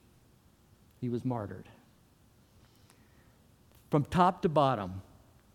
He 1.01 1.09
was 1.09 1.25
martyred. 1.25 1.67
From 3.89 4.05
top 4.05 4.41
to 4.43 4.49
bottom, 4.49 5.01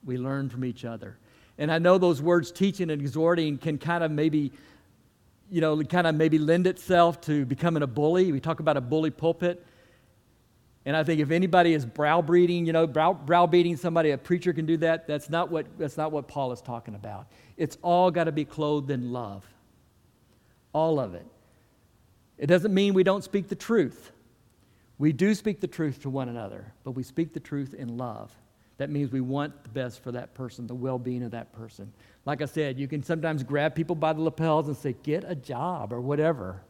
we 0.05 0.19
learn 0.19 0.49
from 0.49 0.65
each 0.65 0.85
other. 0.85 1.17
And 1.57 1.71
I 1.71 1.79
know 1.79 1.99
those 1.99 2.21
words, 2.21 2.51
teaching 2.51 2.91
and 2.91 3.01
exhorting, 3.01 3.59
can 3.59 3.79
kind 3.79 4.03
of 4.03 4.11
maybe, 4.11 4.53
you 5.51 5.61
know, 5.61 5.83
kind 5.85 6.07
of 6.07 6.15
maybe 6.15 6.39
lend 6.39 6.67
itself 6.67 7.21
to 7.23 7.45
becoming 7.47 7.83
a 7.83 7.87
bully. 7.87 8.33
We 8.33 8.41
talk 8.41 8.61
about 8.61 8.77
a 8.77 8.81
bully 8.81 9.11
pulpit. 9.11 9.65
And 10.87 10.97
I 10.97 11.03
think 11.03 11.21
if 11.21 11.31
anybody 11.31 11.73
is 11.73 11.87
browbeating, 11.87 12.67
you 12.67 12.73
know, 12.73 12.87
brow, 12.87 13.15
browbeating 13.15 13.77
somebody, 13.77 14.11
a 14.11 14.19
preacher 14.19 14.53
can 14.53 14.67
do 14.67 14.77
that. 14.79 15.07
That's 15.07 15.31
not 15.31 15.51
what, 15.51 15.67
that's 15.79 15.97
not 15.97 16.13
what 16.13 16.29
Paul 16.29 16.53
is 16.53 16.61
talking 16.61 16.95
about. 16.95 17.27
It's 17.57 17.79
all 17.81 18.11
got 18.11 18.25
to 18.25 18.33
be 18.33 18.45
clothed 18.45 18.91
in 18.91 19.13
love. 19.13 19.47
All 20.73 21.01
of 21.01 21.15
it. 21.15 21.27
It 22.37 22.47
doesn't 22.47 22.75
mean 22.75 22.93
we 22.95 23.05
don't 23.05 23.25
speak 23.25 23.49
the 23.49 23.55
truth. 23.55 24.11
We 24.99 25.13
do 25.13 25.35
speak 25.35 25.61
the 25.61 25.67
truth 25.67 26.03
to 26.03 26.11
one 26.11 26.29
another, 26.29 26.73
but 26.85 26.93
we 26.93 27.03
speak 27.03 27.33
the 27.33 27.41
truth 27.41 27.75
in 27.75 27.97
love. 27.97 28.35
That 28.77 28.91
means 28.91 29.11
we 29.11 29.21
want 29.21 29.63
the 29.63 29.69
best 29.71 30.03
for 30.03 30.13
that 30.13 30.35
person, 30.35 30.67
the 30.67 30.75
well 30.75 30.99
being 30.99 31.23
of 31.23 31.31
that 31.31 31.53
person. 31.53 31.93
Like 32.27 32.43
I 32.43 32.47
said, 32.47 32.79
you 32.79 32.89
can 32.89 33.03
sometimes 33.03 33.43
grab 33.43 33.75
people 33.75 33.95
by 33.97 34.13
the 34.13 34.21
lapels 34.21 34.67
and 34.67 34.77
say, 34.77 34.97
get 35.03 35.25
a 35.27 35.35
job 35.35 35.93
or 35.93 36.01
whatever. 36.01 36.61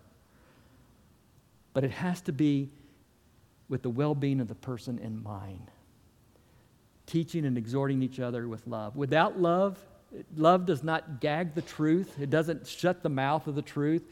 But 1.72 1.84
it 1.84 1.92
has 1.92 2.20
to 2.22 2.32
be 2.32 2.68
with 3.74 3.82
the 3.82 3.90
well 3.90 4.14
being 4.14 4.38
of 4.38 4.46
the 4.46 4.54
person 4.54 5.00
in 5.00 5.20
mind. 5.20 5.68
Teaching 7.06 7.44
and 7.44 7.58
exhorting 7.58 8.04
each 8.04 8.20
other 8.20 8.46
with 8.46 8.64
love. 8.68 8.94
Without 8.94 9.40
love, 9.40 9.76
love 10.36 10.64
does 10.64 10.84
not 10.84 11.20
gag 11.20 11.56
the 11.56 11.62
truth, 11.62 12.14
it 12.20 12.30
doesn't 12.30 12.68
shut 12.68 13.02
the 13.02 13.08
mouth 13.08 13.48
of 13.48 13.56
the 13.56 13.62
truth. 13.62 14.04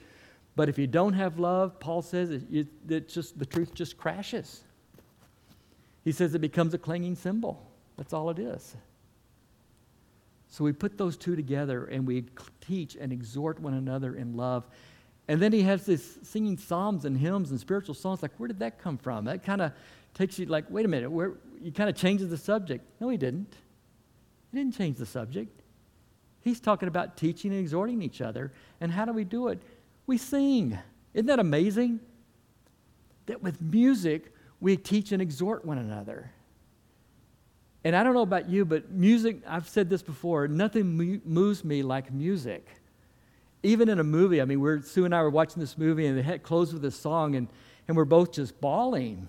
But 0.56 0.68
if 0.68 0.80
you 0.80 0.88
don't 0.88 1.12
have 1.12 1.38
love, 1.38 1.78
Paul 1.78 2.02
says 2.02 2.32
it, 2.32 2.66
it 2.88 3.08
just, 3.08 3.38
the 3.38 3.46
truth 3.46 3.72
just 3.72 3.96
crashes. 3.96 4.64
He 6.02 6.10
says 6.10 6.34
it 6.34 6.40
becomes 6.40 6.74
a 6.74 6.78
clanging 6.78 7.14
cymbal. 7.14 7.64
That's 7.96 8.12
all 8.12 8.30
it 8.30 8.40
is. 8.40 8.74
So 10.48 10.64
we 10.64 10.72
put 10.72 10.98
those 10.98 11.16
two 11.16 11.36
together 11.36 11.84
and 11.84 12.04
we 12.04 12.24
teach 12.60 12.96
and 12.96 13.12
exhort 13.12 13.60
one 13.60 13.74
another 13.74 14.16
in 14.16 14.36
love. 14.36 14.66
And 15.28 15.40
then 15.40 15.52
he 15.52 15.62
has 15.62 15.86
this 15.86 16.18
singing 16.22 16.56
psalms 16.56 17.04
and 17.04 17.16
hymns 17.16 17.50
and 17.50 17.60
spiritual 17.60 17.94
songs. 17.94 18.22
Like, 18.22 18.32
where 18.38 18.48
did 18.48 18.58
that 18.58 18.78
come 18.78 18.98
from? 18.98 19.24
That 19.26 19.44
kind 19.44 19.62
of 19.62 19.72
takes 20.14 20.38
you 20.38 20.46
like, 20.46 20.64
wait 20.68 20.84
a 20.84 20.88
minute, 20.88 21.10
where 21.10 21.34
he 21.62 21.70
kind 21.70 21.88
of 21.88 21.96
changes 21.96 22.28
the 22.28 22.36
subject. 22.36 22.84
No, 23.00 23.08
he 23.08 23.16
didn't. 23.16 23.54
He 24.50 24.58
didn't 24.58 24.76
change 24.76 24.98
the 24.98 25.06
subject. 25.06 25.62
He's 26.40 26.60
talking 26.60 26.88
about 26.88 27.16
teaching 27.16 27.52
and 27.52 27.60
exhorting 27.60 28.02
each 28.02 28.20
other. 28.20 28.52
And 28.80 28.90
how 28.90 29.04
do 29.04 29.12
we 29.12 29.24
do 29.24 29.48
it? 29.48 29.62
We 30.06 30.18
sing. 30.18 30.78
Isn't 31.14 31.26
that 31.26 31.38
amazing? 31.38 32.00
That 33.26 33.42
with 33.42 33.62
music, 33.62 34.34
we 34.60 34.76
teach 34.76 35.12
and 35.12 35.22
exhort 35.22 35.64
one 35.64 35.78
another. 35.78 36.32
And 37.84 37.94
I 37.94 38.02
don't 38.02 38.14
know 38.14 38.22
about 38.22 38.48
you, 38.48 38.64
but 38.64 38.90
music, 38.90 39.38
I've 39.46 39.68
said 39.68 39.88
this 39.88 40.02
before, 40.02 40.48
nothing 40.48 41.20
moves 41.24 41.64
me 41.64 41.82
like 41.82 42.12
music 42.12 42.68
even 43.62 43.88
in 43.88 43.98
a 43.98 44.04
movie, 44.04 44.40
I 44.40 44.44
mean, 44.44 44.60
we're, 44.60 44.82
Sue 44.82 45.04
and 45.04 45.14
I 45.14 45.22
were 45.22 45.30
watching 45.30 45.60
this 45.60 45.78
movie 45.78 46.06
and 46.06 46.18
it 46.18 46.42
closed 46.42 46.72
with 46.72 46.82
this 46.82 46.96
song, 46.96 47.36
and, 47.36 47.48
and 47.86 47.96
we're 47.96 48.04
both 48.04 48.32
just 48.32 48.60
bawling. 48.60 49.28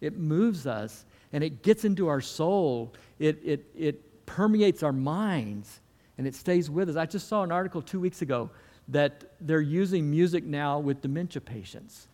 It 0.00 0.18
moves 0.18 0.66
us 0.66 1.04
and 1.32 1.42
it 1.42 1.62
gets 1.62 1.84
into 1.84 2.08
our 2.08 2.20
soul, 2.20 2.94
it, 3.18 3.38
it, 3.44 3.66
it 3.76 4.26
permeates 4.26 4.82
our 4.82 4.92
minds, 4.92 5.80
and 6.18 6.26
it 6.26 6.34
stays 6.34 6.70
with 6.70 6.88
us. 6.88 6.96
I 6.96 7.06
just 7.06 7.28
saw 7.28 7.42
an 7.42 7.52
article 7.52 7.82
two 7.82 8.00
weeks 8.00 8.22
ago 8.22 8.50
that 8.88 9.24
they're 9.40 9.60
using 9.60 10.10
music 10.10 10.44
now 10.44 10.78
with 10.78 11.02
dementia 11.02 11.40
patients 11.40 12.08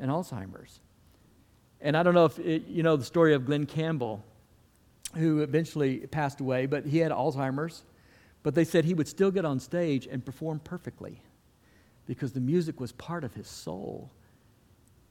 and 0.00 0.10
Alzheimer's. 0.10 0.80
And 1.80 1.96
I 1.96 2.02
don't 2.02 2.14
know 2.14 2.24
if 2.24 2.38
it, 2.38 2.66
you 2.66 2.82
know 2.82 2.96
the 2.96 3.04
story 3.04 3.34
of 3.34 3.44
Glen 3.44 3.66
Campbell, 3.66 4.24
who 5.14 5.42
eventually 5.42 5.98
passed 5.98 6.40
away, 6.40 6.66
but 6.66 6.86
he 6.86 6.98
had 6.98 7.12
Alzheimer's 7.12 7.82
but 8.44 8.54
they 8.54 8.64
said 8.64 8.84
he 8.84 8.94
would 8.94 9.08
still 9.08 9.32
get 9.32 9.44
on 9.44 9.58
stage 9.58 10.06
and 10.06 10.24
perform 10.24 10.60
perfectly 10.60 11.20
because 12.06 12.32
the 12.32 12.40
music 12.40 12.78
was 12.78 12.92
part 12.92 13.24
of 13.24 13.34
his 13.34 13.48
soul. 13.48 14.12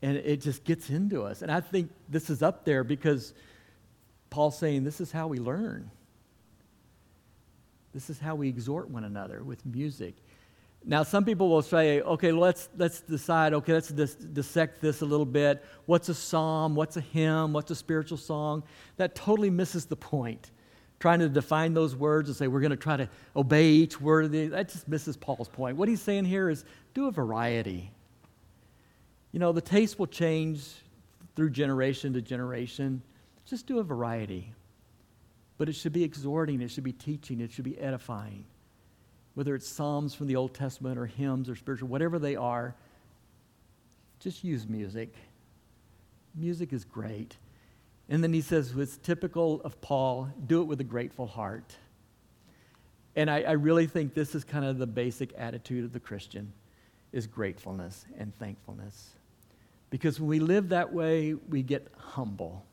And 0.04 0.18
it 0.18 0.40
just 0.40 0.64
gets 0.64 0.90
into 0.90 1.24
us. 1.24 1.42
And 1.42 1.52
I 1.52 1.60
think 1.60 1.90
this 2.08 2.30
is 2.30 2.44
up 2.44 2.64
there 2.64 2.84
because 2.84 3.34
Paul's 4.30 4.58
saying 4.58 4.84
this 4.84 5.02
is 5.02 5.12
how 5.12 5.28
we 5.28 5.40
learn. 5.40 5.90
This 7.92 8.10
is 8.10 8.20
how 8.20 8.36
we 8.36 8.50
exhort 8.50 8.90
one 8.90 9.04
another 9.04 9.44
with 9.44 9.66
music. 9.66 10.16
Now, 10.86 11.02
some 11.02 11.26
people 11.26 11.50
will 11.50 11.62
say, 11.62 12.02
okay, 12.02 12.32
let's, 12.32 12.70
let's 12.78 13.00
decide, 13.00 13.54
okay, 13.54 13.74
let's 13.74 13.88
dis- 13.88 14.16
dissect 14.16 14.80
this 14.80 15.02
a 15.02 15.06
little 15.06 15.26
bit. 15.26 15.64
What's 15.86 16.10
a 16.10 16.14
psalm? 16.14 16.76
What's 16.76 16.98
a 16.98 17.02
hymn? 17.02 17.54
What's 17.54 17.72
a 17.72 17.76
spiritual 17.76 18.18
song? 18.18 18.64
That 18.98 19.16
totally 19.16 19.50
misses 19.50 19.86
the 19.86 19.96
point 19.96 20.52
trying 21.04 21.20
to 21.20 21.28
define 21.28 21.74
those 21.74 21.94
words 21.94 22.30
and 22.30 22.36
say 22.38 22.48
we're 22.48 22.62
going 22.62 22.70
to 22.70 22.78
try 22.78 22.96
to 22.96 23.10
obey 23.36 23.72
each 23.72 24.00
word 24.00 24.24
of 24.24 24.32
these. 24.32 24.52
That 24.52 24.70
just 24.70 24.88
misses 24.88 25.18
Paul's 25.18 25.50
point. 25.50 25.76
What 25.76 25.90
he's 25.90 26.02
saying 26.02 26.24
here 26.24 26.50
is 26.50 26.64
do 26.94 27.08
a 27.08 27.12
variety. 27.12 27.92
You 29.34 29.42
know, 29.42 29.52
the 29.52 29.60
taste 29.60 30.00
will 30.00 30.08
change 30.08 30.66
through 31.36 31.50
generation 31.50 32.14
to 32.14 32.22
generation. 32.22 33.02
Just 33.46 33.68
do 33.68 33.80
a 33.80 33.84
variety. 33.84 34.54
But 35.58 35.68
it 35.68 35.74
should 35.74 35.92
be 35.92 36.06
exhorting, 36.06 36.62
it 36.62 36.72
should 36.72 36.86
be 36.86 36.94
teaching, 36.94 37.42
it 37.42 37.52
should 37.52 37.66
be 37.66 37.78
edifying. 37.78 38.46
Whether 39.34 39.56
it's 39.56 39.68
Psalms 39.68 40.16
from 40.16 40.28
the 40.28 40.38
Old 40.38 40.54
Testament 40.54 40.98
or 40.98 41.06
hymns 41.06 41.50
or 41.50 41.58
spiritual, 41.58 41.90
whatever 41.90 42.18
they 42.18 42.38
are, 42.38 42.76
just 44.22 44.46
use 44.46 44.70
music. 44.70 45.14
Music 46.34 46.72
is 46.72 46.86
great. 46.86 47.36
And 48.14 48.24
then 48.24 48.32
he 48.32 48.42
says, 48.42 48.76
it's 48.78 48.98
typical 48.98 49.60
of 49.64 49.82
Paul, 49.82 50.30
do 50.46 50.62
it 50.62 50.66
with 50.66 50.80
a 50.80 50.84
grateful 50.84 51.26
heart. 51.26 51.76
And 53.16 53.28
I, 53.28 53.42
I, 53.42 53.52
really 53.54 53.88
think 53.88 54.14
this 54.14 54.36
is 54.36 54.44
kind 54.44 54.64
of 54.64 54.78
the 54.78 54.86
basic 54.86 55.34
attitude 55.36 55.84
of 55.84 55.94
the 55.94 56.00
Christian 56.00 56.54
is 57.12 57.26
gratefulness 57.26 58.06
and 58.20 58.32
thankfulness. 58.36 59.16
Because 59.90 60.20
when 60.20 60.30
we 60.30 60.40
live 60.40 60.70
that 60.70 60.94
way, 60.94 61.34
we 61.34 61.64
get 61.64 61.88
humble. 61.98 62.64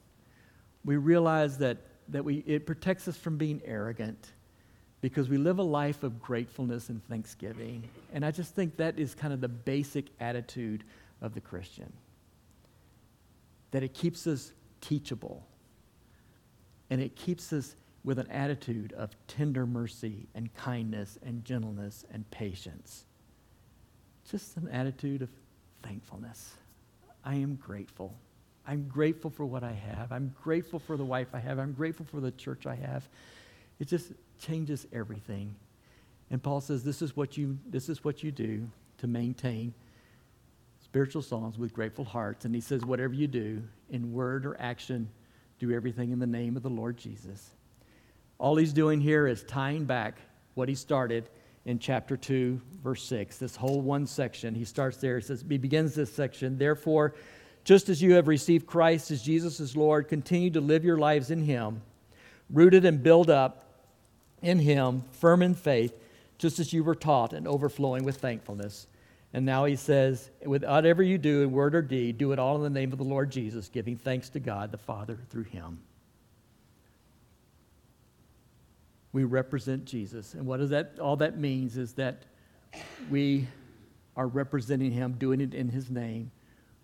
We 0.85 0.99
realize 0.99 1.57
that, 1.57 1.79
that 2.11 2.23
we, 2.23 2.45
it 2.47 2.67
protects 2.67 3.09
us 3.09 3.17
from 3.17 3.39
being 3.39 3.63
arrogant 3.65 4.33
because 5.01 5.31
we 5.31 5.39
live 5.39 5.59
a 5.59 5.63
life 5.63 6.03
of 6.03 6.21
gratefulness 6.21 6.91
and 6.91 7.03
thanksgiving. 7.09 7.89
And 8.13 8.27
I 8.27 8.31
just 8.31 8.55
think 8.55 8.77
that 8.77 8.99
is 8.99 9.15
kind 9.15 9.33
of 9.33 9.41
the 9.41 9.49
basic 9.49 10.09
attitude 10.21 10.85
of 11.23 11.33
the 11.33 11.41
Christian. 11.41 11.91
That 13.71 13.83
it 13.83 13.95
keeps 13.95 14.27
us 14.27 14.53
teachable 14.81 15.47
and 16.91 17.01
it 17.01 17.15
keeps 17.15 17.53
us 17.53 17.77
with 18.03 18.19
an 18.19 18.31
attitude 18.31 18.93
of 18.95 19.15
tender 19.27 19.67
mercy 19.67 20.27
and 20.35 20.53
kindness 20.55 21.19
and 21.25 21.45
gentleness 21.45 22.05
and 22.13 22.29
patience. 22.31 23.05
Just 24.29 24.57
an 24.57 24.69
attitude 24.69 25.23
of 25.23 25.29
thankfulness. 25.83 26.55
I 27.25 27.37
am 27.37 27.55
grateful. 27.57 28.15
I'm 28.67 28.89
grateful 28.89 29.31
for 29.31 29.47
what 29.47 29.63
I 29.63 29.73
have. 29.73 30.13
I'm 30.13 30.35
grateful 30.43 30.79
for 30.79 30.97
the 30.97 31.05
wife 31.05 31.29
I 31.33 31.39
have. 31.39 31.59
I'm 31.59 31.73
grateful 31.73 32.07
for 32.07 32.21
the 32.21 32.31
church 32.33 32.67
I 32.67 32.75
have. 32.75 33.09
It 33.79 33.89
just 33.89 34.13
changes 34.41 34.87
everything. 34.93 35.55
And 36.31 36.43
Paul 36.43 36.61
says 36.61 36.85
this 36.85 37.03
is 37.03 37.17
what 37.17 37.37
you 37.37 37.59
this 37.67 37.89
is 37.89 38.05
what 38.05 38.23
you 38.23 38.31
do 38.31 38.69
to 38.99 39.07
maintain 39.07 39.75
spiritual 40.91 41.23
songs 41.23 41.57
with 41.57 41.73
grateful 41.73 42.05
hearts. 42.05 42.45
And 42.45 42.53
he 42.53 42.61
says 42.61 42.85
whatever 42.85 43.15
you 43.15 43.29
do 43.29 43.63
in 43.91 44.13
word 44.13 44.45
or 44.45 44.61
action, 44.61 45.09
do 45.61 45.71
everything 45.71 46.11
in 46.11 46.19
the 46.19 46.27
name 46.27 46.57
of 46.57 46.65
the 46.65 46.69
Lord 46.69 46.97
Jesus. 46.97 47.51
All 48.39 48.57
he's 48.57 48.73
doing 48.73 49.01
here 49.01 49.29
is 49.29 49.45
tying 49.45 49.85
back 49.85 50.19
what 50.55 50.69
he 50.69 50.75
started 50.75 51.31
in 51.65 51.79
chapter 51.79 52.17
2, 52.17 52.61
verse 52.83 53.05
6. 53.05 53.39
This 53.39 53.55
whole 53.55 53.81
one 53.81 54.05
section, 54.05 54.53
he 54.53 54.65
starts 54.65 54.97
there. 54.97 55.21
He 55.21 55.25
says, 55.25 55.45
he 55.49 55.59
begins 55.59 55.95
this 55.95 56.13
section, 56.13 56.59
therefore, 56.59 57.15
just 57.63 57.89
as 57.89 58.03
you 58.03 58.15
have 58.15 58.27
received 58.27 58.67
Christ 58.67 59.13
as 59.13 59.23
Jesus 59.23 59.61
is 59.61 59.77
Lord, 59.77 60.09
continue 60.09 60.51
to 60.51 60.61
live 60.61 60.85
your 60.85 60.99
lives 60.99 61.31
in 61.31 61.45
him, 61.45 61.83
rooted 62.53 62.85
and 62.85 63.01
built 63.01 63.29
up 63.29 63.65
in 64.43 64.59
him, 64.59 65.05
firm 65.13 65.41
in 65.41 65.55
faith, 65.55 65.95
just 66.37 66.59
as 66.59 66.73
you 66.73 66.83
were 66.83 66.97
taught, 66.97 67.33
and 67.33 67.47
overflowing 67.47 68.03
with 68.03 68.17
thankfulness. 68.17 68.89
And 69.33 69.47
now 69.47 69.65
he 69.65 69.77
says, 69.77 70.31
whatever 70.43 71.03
you 71.03 71.17
do 71.17 71.43
in 71.43 71.53
word 71.53 71.75
or 71.75 71.83
deed, 71.83 72.19
do 72.19 72.33
it 72.33 72.39
all 72.39 72.57
in 72.57 72.63
the 72.63 72.81
name 72.81 72.93
of 72.93 72.99
the 72.99 73.05
Lord 73.05 73.31
Jesus, 73.31 73.69
giving 73.69 73.97
thanks 73.97 74.29
to 74.31 74.41
God 74.41 74.73
the 74.73 74.79
Father 74.79 75.19
through 75.31 75.45
him. 75.45 75.79
we 79.13 79.25
represent 79.25 79.85
Jesus. 79.85 80.35
And 80.35 80.47
what 80.47 80.59
does 80.59 80.71
that 80.71 80.99
all 81.01 81.17
that 81.17 81.39
means 81.39 81.77
is 81.77 81.95
that 81.95 82.23
we 83.11 83.49
are 84.17 84.29
representing 84.29 84.93
him, 84.93 85.13
doing 85.13 85.41
it 85.41 85.55
in 85.55 85.69
his 85.69 85.91
name. 85.91 86.31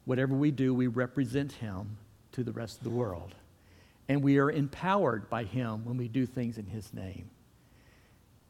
Whatever 0.05 0.35
we 0.35 0.51
do, 0.51 0.75
we 0.75 0.87
represent 0.87 1.53
him 1.53 1.99
to 2.33 2.43
the 2.43 2.53
rest 2.53 2.79
of 2.79 2.85
the 2.85 2.91
world. 2.91 3.35
And 4.09 4.23
we 4.23 4.39
are 4.39 4.51
empowered 4.51 5.29
by 5.29 5.45
him 5.45 5.85
when 5.85 5.97
we 5.97 6.09
do 6.09 6.27
things 6.27 6.59
in 6.59 6.67
his 6.67 6.93
name. 6.93 7.31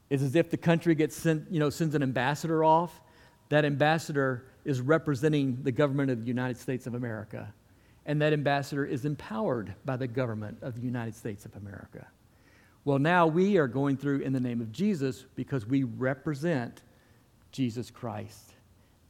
It's 0.09 0.23
as 0.23 0.35
if 0.35 0.51
the 0.51 0.57
country 0.57 0.95
gets 0.95 1.17
sent, 1.17 1.51
you 1.51 1.59
know, 1.59 1.71
sends 1.71 1.95
an 1.95 2.03
ambassador 2.03 2.63
off. 2.63 3.01
That 3.49 3.65
ambassador 3.65 4.47
is 4.65 4.81
representing 4.81 5.63
the 5.63 5.73
government 5.73 6.11
of 6.11 6.21
the 6.21 6.27
United 6.27 6.59
States 6.59 6.87
of 6.87 6.95
America. 6.95 7.53
And 8.05 8.21
that 8.23 8.33
ambassador 8.33 8.85
is 8.85 9.05
empowered 9.05 9.75
by 9.85 9.97
the 9.97 10.07
government 10.07 10.59
of 10.63 10.75
the 10.75 10.81
United 10.81 11.15
States 11.15 11.45
of 11.45 11.55
America. 11.57 12.07
Well, 12.85 12.99
now 12.99 13.27
we 13.27 13.59
are 13.59 13.67
going 13.67 13.97
through 13.97 14.21
in 14.21 14.33
the 14.33 14.41
name 14.41 14.61
of 14.61 14.71
Jesus 14.71 15.25
because 15.35 15.67
we 15.67 15.83
represent 15.83 16.83
Jesus 17.51 17.91
Christ 17.91 18.53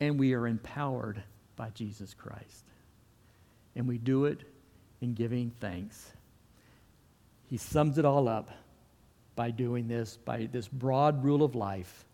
and 0.01 0.19
we 0.19 0.35
are 0.35 0.47
empowered 0.47 1.23
by 1.57 1.71
Jesus 1.71 2.15
Christ. 2.15 2.65
And 3.75 3.87
we 3.87 3.99
do 3.99 4.27
it 4.27 4.41
in 5.01 5.15
giving 5.15 5.53
thanks. 5.61 6.13
He 7.49 7.57
sums 7.57 7.99
it 7.99 8.05
all 8.05 8.29
up 8.29 8.51
by 9.37 9.51
doing 9.51 9.89
this, 9.89 10.17
by 10.17 10.49
this 10.51 10.69
broad 10.69 11.23
rule 11.23 11.43
of 11.43 11.55
life, 11.55 12.05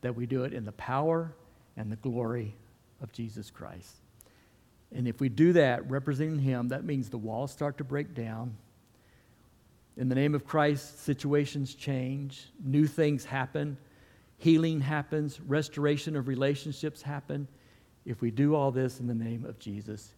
that 0.00 0.14
we 0.14 0.26
do 0.26 0.44
it 0.44 0.52
in 0.52 0.64
the 0.64 0.72
power 0.72 1.34
and 1.76 1.90
the 1.90 1.96
glory 1.96 2.54
of 3.00 3.12
Jesus 3.12 3.50
Christ. 3.50 3.96
And 4.94 5.08
if 5.08 5.20
we 5.20 5.28
do 5.28 5.52
that, 5.54 5.90
representing 5.90 6.38
Him, 6.38 6.68
that 6.68 6.84
means 6.84 7.10
the 7.10 7.18
walls 7.18 7.50
start 7.50 7.78
to 7.78 7.84
break 7.84 8.14
down 8.14 8.56
in 9.96 10.08
the 10.08 10.14
name 10.14 10.34
of 10.34 10.44
Christ, 10.44 11.04
situations 11.04 11.74
change, 11.74 12.48
new 12.64 12.86
things 12.86 13.24
happen, 13.24 13.76
healing 14.38 14.80
happens, 14.80 15.40
restoration 15.40 16.16
of 16.16 16.26
relationships 16.26 17.00
happen. 17.00 17.46
If 18.04 18.20
we 18.20 18.30
do 18.30 18.54
all 18.54 18.72
this 18.72 18.98
in 18.98 19.06
the 19.06 19.14
name 19.14 19.44
of 19.44 19.58
Jesus, 19.58 20.14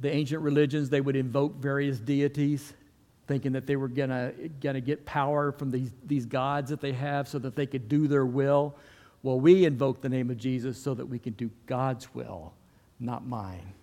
the 0.00 0.10
ancient 0.10 0.42
religions, 0.42 0.90
they 0.90 1.00
would 1.00 1.16
invoke 1.16 1.56
various 1.56 1.98
deities, 1.98 2.74
thinking 3.26 3.52
that 3.52 3.66
they 3.66 3.76
were 3.76 3.88
going 3.88 4.10
to 4.60 4.80
get 4.80 5.06
power 5.06 5.52
from 5.52 5.70
these, 5.70 5.90
these 6.04 6.26
gods 6.26 6.70
that 6.70 6.80
they 6.80 6.92
have 6.92 7.26
so 7.26 7.38
that 7.38 7.56
they 7.56 7.66
could 7.66 7.88
do 7.88 8.06
their 8.06 8.26
will. 8.26 8.76
Well, 9.22 9.38
we 9.38 9.64
invoke 9.64 10.00
the 10.00 10.08
name 10.08 10.30
of 10.30 10.38
Jesus 10.38 10.78
so 10.78 10.94
that 10.94 11.06
we 11.06 11.18
can 11.18 11.34
do 11.34 11.50
God's 11.66 12.14
will, 12.14 12.54
not 12.98 13.26
mine, 13.26 13.74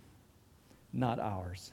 not 0.93 1.19
ours. 1.19 1.71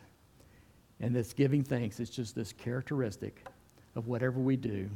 And 1.00 1.14
this 1.14 1.32
giving 1.32 1.64
thanks 1.64 1.98
is 1.98 2.10
just 2.10 2.34
this 2.34 2.52
characteristic 2.52 3.46
of 3.96 4.06
whatever 4.06 4.38
we 4.38 4.56
do. 4.56 4.88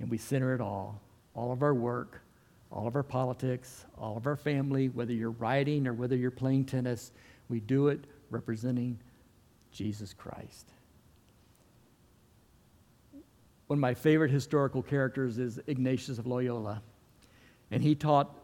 And 0.00 0.10
we 0.10 0.18
center 0.18 0.54
it 0.54 0.60
all 0.60 1.00
all 1.34 1.52
of 1.52 1.62
our 1.62 1.74
work, 1.74 2.22
all 2.72 2.88
of 2.88 2.96
our 2.96 3.02
politics, 3.02 3.84
all 3.98 4.16
of 4.16 4.26
our 4.26 4.36
family, 4.36 4.88
whether 4.88 5.12
you're 5.12 5.32
writing 5.32 5.86
or 5.86 5.92
whether 5.92 6.16
you're 6.16 6.30
playing 6.30 6.64
tennis, 6.64 7.12
we 7.50 7.60
do 7.60 7.88
it 7.88 8.06
representing 8.30 8.98
Jesus 9.70 10.14
Christ. 10.14 10.72
One 13.66 13.78
of 13.78 13.80
my 13.80 13.92
favorite 13.92 14.30
historical 14.30 14.82
characters 14.82 15.36
is 15.38 15.60
Ignatius 15.66 16.18
of 16.18 16.26
Loyola. 16.26 16.80
And 17.70 17.82
he 17.82 17.94
taught 17.94 18.36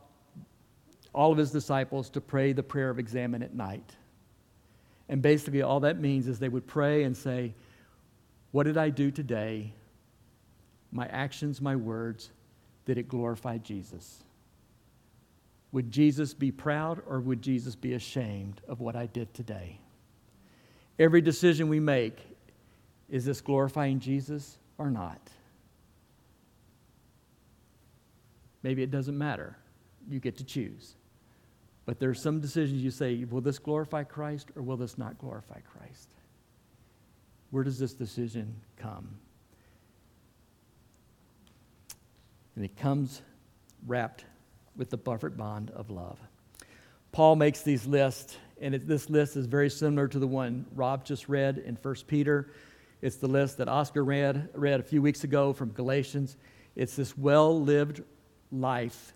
all 1.15 1.33
of 1.33 1.39
his 1.39 1.51
disciples 1.51 2.11
to 2.11 2.21
pray 2.21 2.53
the 2.53 2.63
prayer 2.63 2.91
of 2.91 2.99
examen 2.99 3.43
at 3.43 3.55
night. 3.55 3.97
And 5.09 5.21
basically, 5.21 5.63
all 5.63 5.81
that 5.81 6.01
means 6.01 6.27
is 6.27 6.39
they 6.39 6.49
would 6.49 6.67
pray 6.67 7.05
and 7.05 7.17
say, 7.17 7.55
What 8.51 8.65
did 8.65 8.79
I 8.79 8.91
do 8.91 9.11
today? 9.11 9.73
My 10.91 11.07
actions, 11.07 11.61
my 11.61 11.77
words, 11.77 12.31
did 12.85 12.99
it 12.99 13.09
glorify 13.09 13.59
Jesus? 13.59 14.23
Would 15.73 15.91
Jesus 15.91 16.35
be 16.35 16.51
proud 16.51 17.03
or 17.07 17.21
would 17.21 17.41
Jesus 17.41 17.75
be 17.75 17.95
ashamed 17.95 18.61
of 18.69 18.81
what 18.81 18.95
I 18.95 19.07
did 19.07 19.33
today? 19.33 19.79
Every 20.99 21.23
decision 21.23 21.69
we 21.69 21.81
make, 21.81 22.19
is 23.09 23.25
this 23.25 23.41
glorifying 23.41 23.99
Jesus 23.99 24.59
or 24.77 24.91
not? 24.91 25.21
Maybe 28.63 28.83
it 28.83 28.91
doesn't 28.91 29.17
matter. 29.17 29.57
You 30.09 30.21
get 30.21 30.39
to 30.39 30.45
choose. 30.45 30.95
But 31.85 31.99
there 31.99 32.11
are 32.11 32.15
some 32.15 32.41
decisions 32.41 32.83
you 32.83 32.91
say, 32.91 33.25
will 33.25 33.41
this 33.41 33.59
glorify 33.59 34.05
Christ 34.05 34.51
or 34.55 34.63
will 34.63 34.77
this 34.77 34.99
not 34.99 35.19
glorify 35.19 35.61
Christ? 35.61 36.11
Where 37.51 37.65
does 37.65 37.79
this 37.79 37.93
decision 37.93 38.55
come? 38.77 39.09
And 42.55 42.65
it 42.65 42.77
comes 42.77 43.23
wrapped 43.87 44.25
with 44.77 44.91
the 44.91 44.99
perfect 44.99 45.37
bond 45.37 45.71
of 45.71 45.91
love. 45.91 46.19
Paul 47.11 47.37
makes 47.37 47.63
these 47.63 47.87
lists, 47.87 48.37
and 48.61 48.75
it, 48.75 48.87
this 48.87 49.11
list 49.11 49.37
is 49.37 49.47
very 49.47 49.69
similar 49.69 50.09
to 50.09 50.19
the 50.19 50.27
one 50.27 50.65
Rob 50.75 51.05
just 51.05 51.29
read 51.29 51.59
in 51.59 51.77
1 51.77 51.95
Peter. 52.07 52.53
It's 53.03 53.17
the 53.17 53.27
list 53.27 53.59
that 53.59 53.69
Oscar 53.69 54.05
read, 54.05 54.49
read 54.55 54.81
a 54.81 54.83
few 54.83 55.03
weeks 55.03 55.25
ago 55.25 55.53
from 55.53 55.71
Galatians. 55.73 56.37
It's 56.77 56.97
this 56.97 57.19
well 57.19 57.61
lived 57.61 58.03
life, 58.53 59.13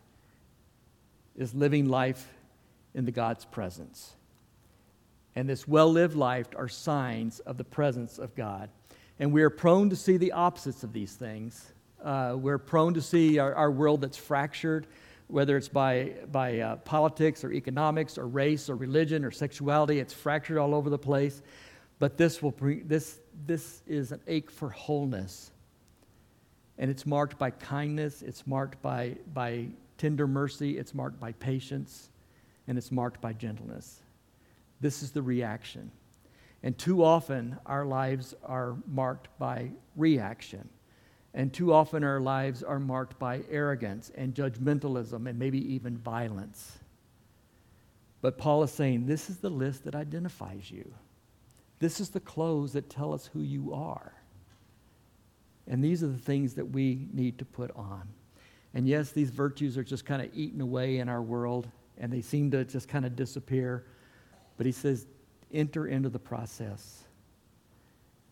is 1.37 1.55
living 1.55 1.89
life 1.89 2.33
in 2.95 3.05
the 3.05 3.13
God's 3.13 3.45
presence. 3.45 4.13
And 5.37 5.49
this 5.49 5.69
well 5.69 5.93
lived 5.93 6.17
life 6.17 6.49
are 6.57 6.69
signs 6.69 7.41
of 7.41 7.59
the 7.59 7.65
presence 7.65 8.19
of 8.19 8.35
God. 8.35 8.71
And 9.19 9.33
we 9.33 9.43
are 9.43 9.51
prone 9.51 9.91
to 9.91 9.97
see 9.97 10.17
the 10.17 10.33
opposites 10.33 10.83
of 10.83 10.93
these 10.93 11.13
things. 11.15 11.73
Uh, 12.03 12.35
we're 12.37 12.59
prone 12.59 12.95
to 12.95 13.03
see 13.03 13.39
our, 13.39 13.55
our 13.55 13.71
world 13.71 14.01
that's 14.01 14.17
fractured, 14.17 14.87
whether 15.29 15.57
it's 15.57 15.69
by, 15.69 16.15
by 16.33 16.61
uh, 16.61 16.77
politics 16.77 17.45
or 17.45 17.53
economics 17.53 18.17
or 18.17 18.27
race 18.27 18.71
or 18.71 18.77
religion 18.77 19.25
or 19.25 19.31
sexuality. 19.31 19.99
It's 19.99 20.13
fractured 20.13 20.59
all 20.59 20.75
over 20.75 20.89
the 20.89 20.99
place. 20.99 21.43
But 21.99 22.17
this, 22.17 22.43
will 22.43 22.51
bring, 22.51 22.87
this, 22.87 23.19
this 23.47 23.83
is 23.87 24.13
an 24.13 24.21
ache 24.27 24.51
for 24.51 24.71
wholeness. 24.71 25.51
And 26.79 26.91
it's 26.91 27.07
marked 27.07 27.39
by 27.39 27.51
kindness, 27.51 28.23
it's 28.23 28.47
marked 28.47 28.83
by, 28.83 29.17
by 29.33 29.69
tender 29.99 30.27
mercy, 30.27 30.79
it's 30.79 30.95
marked 30.95 31.19
by 31.19 31.33
patience, 31.33 32.11
and 32.69 32.77
it's 32.77 32.93
marked 32.93 33.21
by 33.21 33.33
gentleness. 33.33 34.01
This 34.81 35.03
is 35.03 35.11
the 35.11 35.23
reaction. 35.23 35.91
And 36.63 36.77
too 36.77 37.05
often, 37.05 37.59
our 37.65 37.87
lives 37.87 38.35
are 38.45 38.77
marked 38.87 39.29
by 39.39 39.71
reaction. 39.95 40.69
And 41.33 41.53
too 41.53 41.73
often, 41.73 42.03
our 42.03 42.21
lives 42.21 42.63
are 42.63 42.81
marked 42.81 43.19
by 43.19 43.43
arrogance 43.51 44.11
and 44.15 44.35
judgmentalism 44.35 45.29
and 45.29 45.39
maybe 45.39 45.75
even 45.75 45.97
violence. 45.99 46.79
But 48.21 48.39
Paul 48.39 48.63
is 48.63 48.73
saying 48.73 49.07
this 49.07 49.31
is 49.31 49.39
the 49.39 49.51
list 49.51 49.85
that 49.85 49.95
identifies 49.95 50.71
you. 50.71 50.93
This 51.79 52.01
is 52.01 52.09
the 52.11 52.21
clothes 52.21 52.73
that 52.73 52.91
tell 52.91 53.13
us 53.13 53.31
who 53.33 53.43
you 53.43 53.75
are. 53.75 54.15
And 55.69 55.83
these 55.83 56.03
are 56.03 56.09
the 56.09 56.19
things 56.19 56.55
that 56.55 56.65
we 56.65 57.09
need 57.13 57.39
to 57.39 57.45
put 57.45 57.71
on. 57.75 58.09
And 58.75 58.87
yes, 58.87 59.11
these 59.11 59.31
virtues 59.31 59.79
are 59.79 59.85
just 59.85 60.05
kind 60.05 60.23
of 60.23 60.29
eaten 60.35 60.61
away 60.61 60.99
in 60.99 61.09
our 61.09 61.23
world, 61.23 61.69
and 61.99 62.13
they 62.13 62.21
seem 62.21 62.51
to 62.51 62.65
just 62.65 62.89
kind 62.89 63.07
of 63.07 63.17
disappear. 63.17 63.87
But 64.57 64.67
he 64.67 64.73
says, 64.73 65.07
enter 65.53 65.87
into 65.87 66.09
the 66.09 66.19
process. 66.19 67.05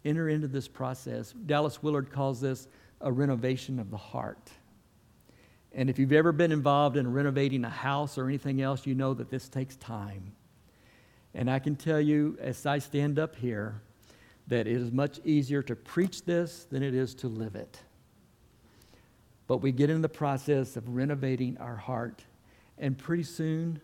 Enter 0.04 0.28
into 0.28 0.48
this 0.48 0.68
process. 0.68 1.32
Dallas 1.46 1.82
Willard 1.82 2.12
calls 2.12 2.40
this 2.40 2.68
a 3.00 3.10
renovation 3.10 3.78
of 3.78 3.90
the 3.90 3.96
heart. 3.96 4.50
And 5.72 5.90
if 5.90 5.98
you've 5.98 6.12
ever 6.12 6.30
been 6.30 6.52
involved 6.52 6.96
in 6.96 7.12
renovating 7.12 7.64
a 7.64 7.70
house 7.70 8.16
or 8.16 8.28
anything 8.28 8.60
else, 8.60 8.86
you 8.86 8.94
know 8.94 9.14
that 9.14 9.30
this 9.30 9.48
takes 9.48 9.76
time. 9.76 10.32
And 11.34 11.50
I 11.50 11.58
can 11.58 11.74
tell 11.74 12.00
you, 12.00 12.38
as 12.40 12.64
I 12.64 12.78
stand 12.78 13.18
up 13.18 13.34
here, 13.34 13.82
that 14.48 14.66
it 14.66 14.76
is 14.76 14.92
much 14.92 15.20
easier 15.24 15.62
to 15.62 15.74
preach 15.74 16.24
this 16.24 16.66
than 16.70 16.82
it 16.82 16.94
is 16.94 17.14
to 17.16 17.28
live 17.28 17.54
it. 17.54 17.78
But 19.46 19.58
we 19.58 19.72
get 19.72 19.90
in 19.90 20.00
the 20.00 20.08
process 20.08 20.76
of 20.76 20.88
renovating 20.88 21.58
our 21.58 21.76
heart, 21.76 22.24
and 22.78 22.96
pretty 22.96 23.22
soon, 23.22 23.80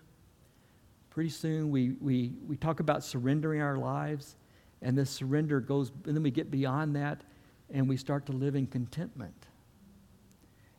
pretty 1.11 1.31
soon 1.31 1.71
we, 1.71 1.91
we, 2.01 2.33
we 2.47 2.57
talk 2.57 2.81
about 2.81 3.05
surrendering 3.05 3.61
our 3.61 3.77
lives, 3.77 4.37
and 4.83 4.97
this 4.97 5.11
surrender 5.11 5.61
goes, 5.61 5.93
and 6.07 6.17
then 6.17 6.23
we 6.23 6.31
get 6.31 6.51
beyond 6.51 6.97
that, 6.97 7.21
and 7.71 7.89
we 7.89 7.97
start 7.97 8.27
to 8.27 8.33
live 8.33 8.57
in 8.57 8.67
contentment. 8.67 9.47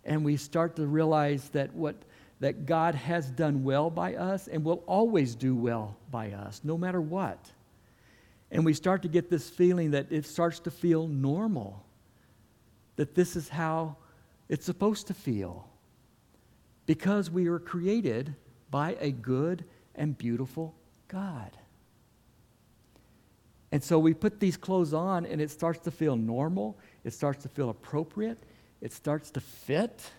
And 0.03 0.25
we 0.25 0.35
start 0.37 0.75
to 0.77 0.87
realize 0.87 1.49
that 1.49 1.73
what 1.73 1.95
that 2.41 2.65
God 2.65 2.95
has 2.95 3.29
done 3.29 3.63
well 3.63 3.89
by 3.89 4.15
us 4.15 4.47
and 4.47 4.65
will 4.65 4.83
always 4.87 5.35
do 5.35 5.55
well 5.55 5.95
by 6.09 6.31
us, 6.31 6.59
no 6.63 6.75
matter 6.75 6.99
what. 6.99 7.37
And 8.51 8.65
we 8.65 8.73
start 8.73 9.01
to 9.03 9.07
get 9.07 9.29
this 9.29 9.49
feeling 9.49 9.91
that 9.91 10.11
it 10.11 10.25
starts 10.25 10.59
to 10.61 10.71
feel 10.71 11.07
normal, 11.07 11.85
that 12.97 13.15
this 13.15 13.35
is 13.35 13.47
how 13.47 13.95
it's 14.49 14.65
supposed 14.65 15.07
to 15.07 15.13
feel. 15.13 15.69
Because 16.85 17.31
we 17.31 17.49
were 17.49 17.59
created 17.59 18.35
by 18.69 18.97
a 18.99 19.11
good 19.11 19.63
and 19.95 20.17
beautiful 20.17 20.75
God. 21.07 21.57
And 23.71 23.81
so 23.81 23.97
we 23.97 24.13
put 24.13 24.41
these 24.41 24.57
clothes 24.57 24.93
on, 24.93 25.25
and 25.25 25.39
it 25.39 25.49
starts 25.49 25.79
to 25.81 25.91
feel 25.91 26.17
normal, 26.17 26.77
it 27.05 27.13
starts 27.13 27.43
to 27.43 27.49
feel 27.49 27.69
appropriate, 27.69 28.37
it 28.81 28.91
starts 28.91 29.31
to 29.31 29.39
fit. 29.39 30.11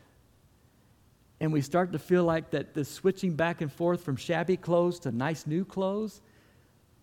And 1.38 1.52
we 1.52 1.60
start 1.60 1.92
to 1.92 1.98
feel 1.98 2.24
like 2.24 2.50
that 2.52 2.72
the 2.72 2.84
switching 2.84 3.34
back 3.34 3.60
and 3.60 3.70
forth 3.70 4.02
from 4.02 4.16
shabby 4.16 4.56
clothes 4.56 5.00
to 5.00 5.12
nice 5.12 5.46
new 5.46 5.66
clothes 5.66 6.22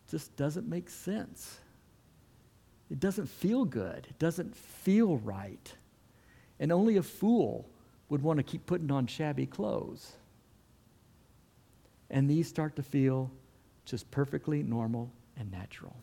just 0.10 0.36
doesn't 0.36 0.68
make 0.68 0.90
sense. 0.90 1.60
It 2.90 3.00
doesn't 3.00 3.28
feel 3.28 3.66
good. 3.66 4.08
It 4.10 4.20
doesn't 4.20 4.56
feel 4.56 5.18
right. 5.18 5.74
And 6.60 6.72
only 6.72 6.98
a 6.98 7.04
fool 7.04 7.70
would 8.10 8.24
want 8.24 8.38
to 8.38 8.44
keep 8.44 8.66
putting 8.66 8.92
on 8.92 9.08
shabby 9.08 9.46
clothes. 9.46 10.14
And 12.10 12.30
these 12.30 12.48
start 12.48 12.76
to 12.78 12.84
feel 12.84 13.30
just 13.86 14.10
perfectly 14.12 14.64
normal 14.64 15.12
and 15.38 15.52
natural. 15.52 15.96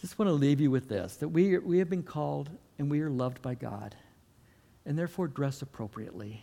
Just 0.00 0.18
want 0.18 0.28
to 0.28 0.32
leave 0.32 0.60
you 0.60 0.70
with 0.70 0.88
this 0.88 1.16
that 1.16 1.28
we, 1.28 1.58
we 1.58 1.78
have 1.78 1.88
been 1.88 2.02
called 2.02 2.50
and 2.78 2.90
we 2.90 3.00
are 3.00 3.10
loved 3.10 3.40
by 3.40 3.54
God, 3.54 3.94
and 4.84 4.98
therefore 4.98 5.28
dress 5.28 5.62
appropriately. 5.62 6.42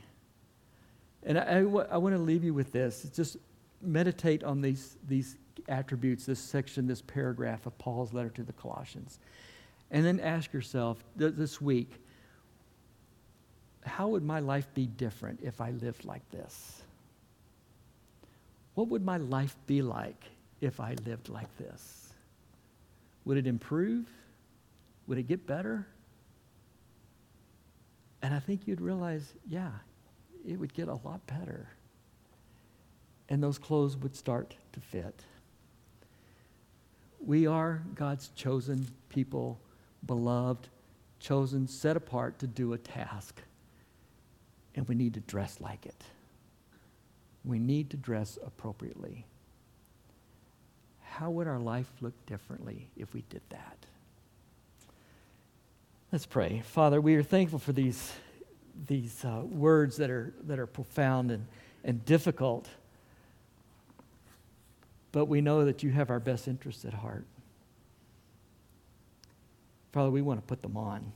And 1.23 1.37
I, 1.37 1.57
I, 1.57 1.97
want 1.97 2.15
to 2.15 2.21
leave 2.21 2.45
you 2.45 2.53
with 2.53 2.71
this. 2.71 3.05
Just 3.13 3.35
meditate 3.81 4.45
on 4.45 4.61
these, 4.61 4.95
these 5.05 5.37
attributes, 5.67 6.25
this 6.25 6.39
section, 6.39 6.87
this 6.87 7.01
paragraph 7.01 7.65
of 7.65 7.77
Paul's 7.77 8.13
letter 8.13 8.29
to 8.29 8.43
the 8.43 8.53
Colossians. 8.53 9.19
And 9.91 10.05
then 10.05 10.19
ask 10.19 10.53
yourself 10.53 11.03
th- 11.17 11.33
this 11.35 11.59
week 11.59 11.99
how 13.85 14.09
would 14.09 14.23
my 14.23 14.39
life 14.39 14.67
be 14.73 14.85
different 14.85 15.39
if 15.41 15.61
I 15.61 15.71
lived 15.71 16.05
like 16.05 16.29
this? 16.31 16.83
What 18.75 18.89
would 18.89 19.03
my 19.03 19.17
life 19.17 19.55
be 19.67 19.81
like 19.81 20.23
if 20.61 20.79
I 20.79 20.95
lived 21.05 21.29
like 21.29 21.55
this? 21.57 22.13
Would 23.25 23.37
it 23.37 23.47
improve? 23.47 24.05
Would 25.07 25.17
it 25.17 25.27
get 25.27 25.45
better? 25.47 25.87
And 28.21 28.33
I 28.33 28.39
think 28.39 28.67
you'd 28.67 28.81
realize, 28.81 29.33
yeah, 29.47 29.71
it 30.47 30.59
would 30.59 30.73
get 30.73 30.87
a 30.87 30.93
lot 30.93 31.25
better. 31.25 31.67
And 33.29 33.41
those 33.41 33.57
clothes 33.57 33.95
would 33.97 34.15
start 34.15 34.55
to 34.73 34.79
fit. 34.79 35.23
We 37.25 37.47
are 37.47 37.83
God's 37.95 38.29
chosen 38.29 38.87
people, 39.09 39.59
beloved, 40.05 40.69
chosen, 41.19 41.67
set 41.67 41.97
apart 41.97 42.39
to 42.39 42.47
do 42.47 42.73
a 42.73 42.77
task. 42.77 43.41
And 44.75 44.87
we 44.87 44.95
need 44.95 45.13
to 45.15 45.19
dress 45.19 45.59
like 45.59 45.85
it. 45.85 46.03
We 47.43 47.59
need 47.59 47.89
to 47.91 47.97
dress 47.97 48.37
appropriately. 48.45 49.25
How 51.01 51.29
would 51.29 51.47
our 51.47 51.59
life 51.59 51.91
look 52.01 52.13
differently 52.25 52.89
if 52.95 53.13
we 53.13 53.23
did 53.29 53.41
that? 53.49 53.77
Let's 56.11 56.25
pray. 56.25 56.63
Father, 56.65 57.01
we 57.01 57.15
are 57.15 57.23
thankful 57.23 57.59
for 57.59 57.73
these, 57.73 58.13
these 58.87 59.23
uh, 59.25 59.41
words 59.43 59.97
that 59.97 60.09
are, 60.09 60.33
that 60.43 60.57
are 60.57 60.65
profound 60.65 61.29
and, 61.29 61.45
and 61.83 62.03
difficult 62.05 62.67
but 65.11 65.25
we 65.25 65.41
know 65.41 65.65
that 65.65 65.83
you 65.83 65.91
have 65.91 66.09
our 66.09 66.19
best 66.19 66.47
interests 66.47 66.85
at 66.85 66.93
heart. 66.93 67.25
Father, 69.91 70.11
we 70.11 70.21
want 70.21 70.39
to 70.39 70.45
put 70.45 70.61
them 70.61 70.77
on. 70.77 71.11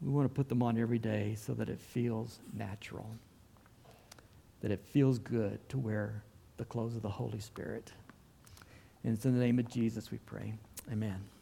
We 0.00 0.12
want 0.12 0.28
to 0.28 0.34
put 0.34 0.48
them 0.48 0.62
on 0.62 0.78
every 0.78 0.98
day 0.98 1.34
so 1.36 1.54
that 1.54 1.68
it 1.68 1.80
feels 1.80 2.38
natural, 2.52 3.08
that 4.60 4.70
it 4.70 4.80
feels 4.92 5.18
good 5.18 5.66
to 5.70 5.78
wear 5.78 6.22
the 6.56 6.64
clothes 6.64 6.94
of 6.94 7.02
the 7.02 7.08
Holy 7.08 7.40
Spirit. 7.40 7.90
And 9.02 9.14
it's 9.14 9.24
in 9.24 9.36
the 9.36 9.44
name 9.44 9.58
of 9.58 9.68
Jesus 9.68 10.10
we 10.10 10.18
pray. 10.18 10.54
Amen. 10.92 11.33